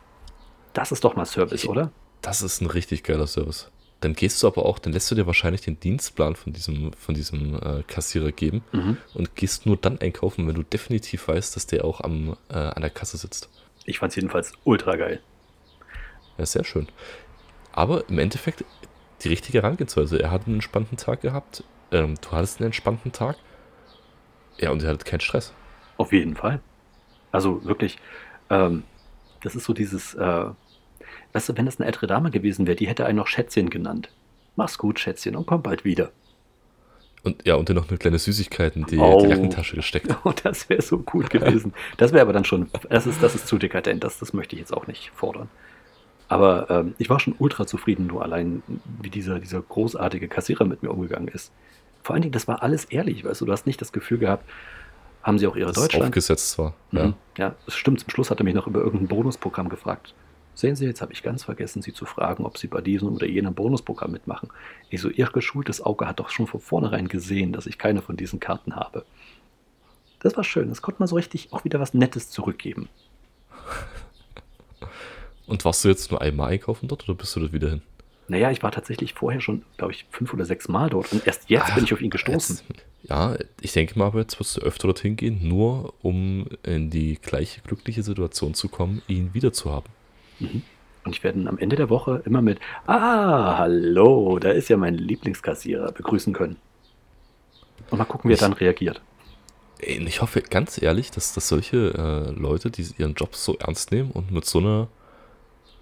[0.72, 1.92] Das ist doch mal Service, oder?
[2.22, 3.70] Das ist ein richtig geiler Service.
[4.04, 7.16] Dann gehst du aber auch, dann lässt du dir wahrscheinlich den Dienstplan von diesem, von
[7.16, 8.98] diesem äh, Kassierer geben mhm.
[9.14, 12.82] und gehst nur dann einkaufen, wenn du definitiv weißt, dass der auch am, äh, an
[12.82, 13.48] der Kasse sitzt.
[13.86, 15.22] Ich fand es jedenfalls ultra geil.
[16.38, 16.88] Ja, sehr schön.
[17.72, 18.66] Aber im Endeffekt
[19.24, 20.22] die richtige Herangehensweise.
[20.22, 21.64] Er hat einen entspannten Tag gehabt.
[21.92, 23.38] Ähm, du hattest einen entspannten Tag.
[24.58, 25.54] Ja, und er hatte keinen Stress.
[25.96, 26.60] Auf jeden Fall.
[27.32, 28.00] Also wirklich,
[28.50, 28.84] ähm,
[29.42, 30.46] das ist so dieses, äh,
[31.34, 34.10] Weißt du, wenn das eine ältere Dame gewesen wäre, die hätte einen noch Schätzchen genannt.
[34.56, 36.12] Mach's gut, Schätzchen, und komm bald wieder.
[37.24, 39.22] Und ja, und dann noch eine kleine Süßigkeit in die, oh.
[39.22, 40.14] die Jackentasche gesteckt.
[40.24, 41.74] Oh, das wäre so gut gewesen.
[41.98, 44.60] Das wäre aber dann schon, das ist, das ist zu dekadent, das, das möchte ich
[44.60, 45.50] jetzt auch nicht fordern.
[46.28, 48.62] Aber ähm, ich war schon ultra zufrieden, nur allein,
[49.02, 51.52] wie dieser, dieser großartige Kassierer mit mir umgegangen ist.
[52.02, 54.50] Vor allen Dingen, das war alles ehrlich, weißt du, du hast nicht das Gefühl gehabt,
[55.22, 56.06] haben sie auch ihre das Deutschland.
[56.06, 56.74] aufgesetzt war.
[56.92, 56.98] Mhm.
[56.98, 57.14] Ja.
[57.38, 58.02] ja, das stimmt.
[58.02, 60.14] Zum Schluss hat er mich noch über irgendein Bonusprogramm gefragt.
[60.56, 63.26] Sehen Sie, jetzt habe ich ganz vergessen, Sie zu fragen, ob Sie bei diesem oder
[63.26, 64.50] jenem Bonusprogramm mitmachen.
[64.90, 68.18] Ich so, Ihr geschultes Auge hat doch schon von vornherein gesehen, dass ich keine von
[68.18, 69.06] diesen Karten habe.
[70.20, 70.70] Das war schön.
[70.70, 72.88] Das konnte man so richtig auch wieder was Nettes zurückgeben.
[75.46, 77.82] Und warst du jetzt nur einmal einkaufen dort oder bist du dort wieder hin?
[78.30, 81.50] Naja, ich war tatsächlich vorher schon, glaube ich, fünf oder sechs Mal dort und erst
[81.50, 82.62] jetzt Ach, bin ich auf ihn gestoßen.
[82.70, 86.90] Jetzt, ja, ich denke mal, aber jetzt wirst du öfter dorthin gehen, nur um in
[86.90, 89.90] die gleiche glückliche Situation zu kommen, ihn wieder zu haben.
[90.40, 90.64] Mhm.
[91.06, 94.96] Und ich werde am Ende der Woche immer mit Ah, hallo, da ist ja mein
[94.96, 96.58] Lieblingskassierer begrüßen können.
[97.90, 99.02] Und mal gucken, wie er dann reagiert.
[99.80, 104.12] Ich hoffe ganz ehrlich, dass, dass solche äh, Leute, die ihren Job so ernst nehmen
[104.12, 104.88] und mit so einer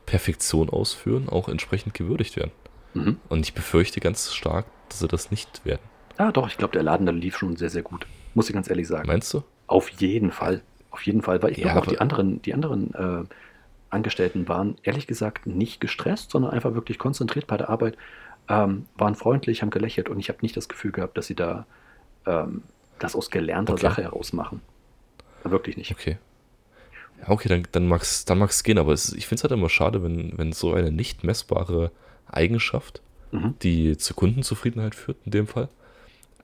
[0.08, 2.52] Perfektion ausführen, auch entsprechend gewürdigt werden.
[2.96, 3.18] Mhm.
[3.30, 5.82] Und ich befürchte ganz stark, dass sie das nicht werden.
[6.18, 8.08] Ah, doch, ich glaube, der Laden da lief schon sehr, sehr gut.
[8.34, 9.08] Muss ich ganz ehrlich sagen.
[9.08, 9.44] Meinst du?
[9.68, 10.62] Auf jeden Fall.
[10.90, 13.24] Auf jeden Fall, weil ich ja, glaube auch die anderen, die anderen äh,
[13.92, 17.98] Angestellten waren ehrlich gesagt nicht gestresst, sondern einfach wirklich konzentriert bei der Arbeit,
[18.50, 21.66] ähm, waren freundlich, haben gelächelt und ich habe nicht das Gefühl gehabt, dass sie da
[22.26, 22.64] ähm,
[23.00, 23.82] das aus gelernter okay.
[23.82, 24.62] Sache heraus machen.
[25.44, 25.92] Wirklich nicht.
[25.92, 26.18] Okay.
[27.22, 29.52] Ja, okay, dann, dann mag es dann mag's gehen, aber es, ich finde es halt
[29.52, 31.92] immer schade, wenn, wenn so eine nicht messbare
[32.28, 33.56] Eigenschaft, mhm.
[33.62, 35.70] die zur Kundenzufriedenheit führt, in dem Fall,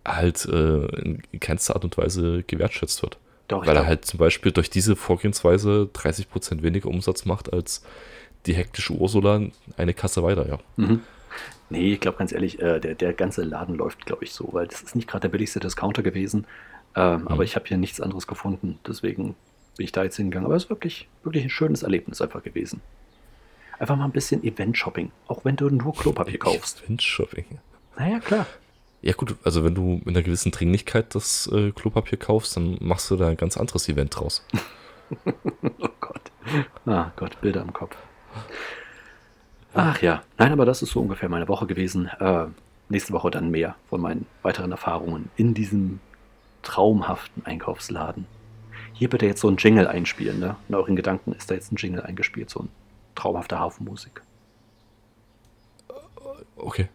[0.05, 3.17] halt äh, in keinster Art und Weise gewertschätzt wird.
[3.47, 7.81] Doch, Weil er halt zum Beispiel durch diese Vorgehensweise 30% weniger Umsatz macht als
[8.45, 9.41] die hektische Ursula
[9.77, 10.59] eine Kasse weiter, ja.
[10.75, 11.01] Mhm.
[11.69, 14.67] Nee, ich glaube ganz ehrlich, äh, der, der ganze Laden läuft, glaube ich, so, weil
[14.67, 16.45] das ist nicht gerade der billigste Discounter gewesen.
[16.95, 17.27] Ähm, mhm.
[17.27, 18.79] Aber ich habe hier nichts anderes gefunden.
[18.87, 19.35] Deswegen
[19.75, 20.45] bin ich da jetzt hingegangen.
[20.45, 22.81] Aber es ist wirklich, wirklich ein schönes Erlebnis einfach gewesen.
[23.79, 25.11] Einfach mal ein bisschen Event-Shopping.
[25.27, 26.83] Auch wenn du nur Klopapier kaufst.
[26.83, 27.45] Event-Shopping.
[27.97, 28.47] Naja, klar.
[29.01, 33.09] Ja gut, also wenn du mit einer gewissen Dringlichkeit das äh, Klopapier kaufst, dann machst
[33.11, 34.45] du da ein ganz anderes Event draus.
[35.25, 36.31] oh Gott.
[36.85, 37.95] Ah Gott, Bilder im Kopf.
[39.73, 42.07] Ach ja, nein, aber das ist so ungefähr meine Woche gewesen.
[42.19, 42.47] Äh,
[42.89, 45.99] nächste Woche dann mehr von meinen weiteren Erfahrungen in diesem
[46.63, 48.25] traumhaften Einkaufsladen.
[48.93, 50.55] Hier bitte jetzt so ein Jingle einspielen, ne?
[50.67, 52.69] In euren Gedanken ist da jetzt ein Jingle eingespielt, so ein
[53.13, 54.21] traumhafter Hafenmusik.
[56.55, 56.89] Okay.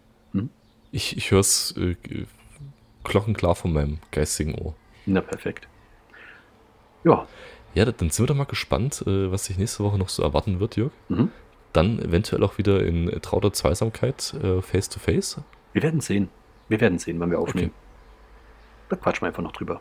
[0.92, 1.96] Ich, ich höre es äh,
[3.02, 4.74] glockenklar von meinem geistigen Ohr.
[5.06, 5.66] Na, perfekt.
[7.02, 7.26] Ja.
[7.74, 10.60] Ja, dann sind wir doch mal gespannt, äh, was sich nächste Woche noch so erwarten
[10.60, 10.92] wird, Jörg.
[11.08, 11.30] Mhm.
[11.72, 15.40] Dann eventuell auch wieder in trauter Zweisamkeit äh, face to face.
[15.72, 16.28] Wir werden sehen.
[16.68, 17.70] Wir werden sehen, wann wir aufnehmen.
[17.70, 18.88] Okay.
[18.90, 19.80] Da quatschen wir einfach noch drüber.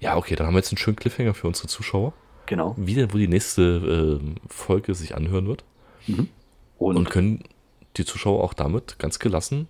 [0.00, 2.12] Ja, okay, dann haben wir jetzt einen schönen Cliffhanger für unsere Zuschauer.
[2.44, 2.74] Genau.
[2.76, 5.64] Wie denn, wo die nächste äh, Folge sich anhören wird.
[6.06, 6.28] Mhm.
[6.76, 7.44] Und, Und können
[7.96, 9.68] die Zuschauer auch damit ganz gelassen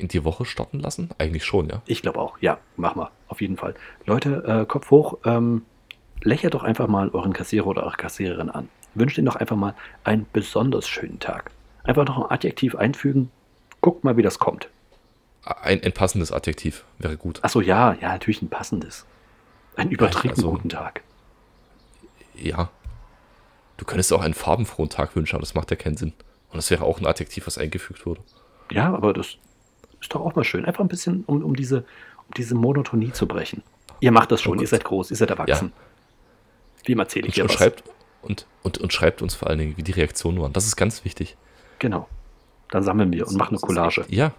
[0.00, 1.10] in die Woche starten lassen?
[1.18, 1.82] Eigentlich schon, ja.
[1.86, 3.74] Ich glaube auch, ja, mach mal, auf jeden Fall.
[4.06, 5.62] Leute, äh, Kopf hoch, ähm,
[6.22, 8.68] lächelt doch einfach mal euren Kassierer oder eure Kassiererin an.
[8.94, 9.74] Wünscht ihnen doch einfach mal
[10.04, 11.50] einen besonders schönen Tag.
[11.84, 13.30] Einfach noch ein Adjektiv einfügen,
[13.80, 14.68] guckt mal, wie das kommt.
[15.44, 17.42] Ein, ein passendes Adjektiv wäre gut.
[17.42, 19.06] Achso, ja, ja, natürlich ein passendes.
[19.76, 21.02] Ein übertrieben also, guten Tag.
[22.34, 22.70] Ja.
[23.76, 26.12] Du könntest auch einen farbenfrohen Tag wünschen, aber das macht ja keinen Sinn.
[26.50, 28.20] Und das wäre auch ein Adjektiv, was eingefügt wurde.
[28.70, 29.38] Ja, aber das
[30.00, 30.64] ist doch auch mal schön.
[30.64, 33.62] Einfach ein bisschen, um, um, diese, um diese Monotonie zu brechen.
[34.00, 35.72] Ihr macht das schon, oh ihr seid groß, ihr seid erwachsen.
[35.74, 36.84] Ja.
[36.84, 37.56] Wie erzähle ich dir und was?
[37.56, 37.82] Schreibt,
[38.22, 40.52] und, und, und schreibt uns vor allen Dingen, wie die Reaktionen waren.
[40.52, 41.36] Das ist ganz wichtig.
[41.78, 42.08] Genau.
[42.70, 44.04] Dann sammeln wir und machen eine Collage.
[44.08, 44.32] Ja,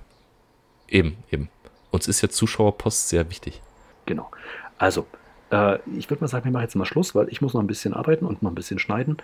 [0.92, 1.50] Eben, eben.
[1.92, 3.62] Uns ist ja Zuschauerpost sehr wichtig.
[4.06, 4.30] Genau.
[4.78, 5.06] Also,
[5.52, 7.68] äh, ich würde mal sagen, wir machen jetzt mal Schluss, weil ich muss noch ein
[7.68, 9.18] bisschen arbeiten und noch ein bisschen schneiden.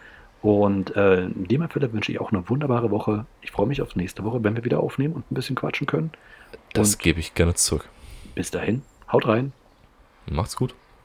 [0.45, 3.25] Und äh, in dem Fall wünsche ich auch eine wunderbare Woche.
[3.41, 6.11] Ich freue mich auf nächste Woche, wenn wir wieder aufnehmen und ein bisschen quatschen können.
[6.73, 7.89] Das und gebe ich gerne zurück.
[8.35, 9.53] Bis dahin, haut rein.
[10.27, 10.75] Macht's gut.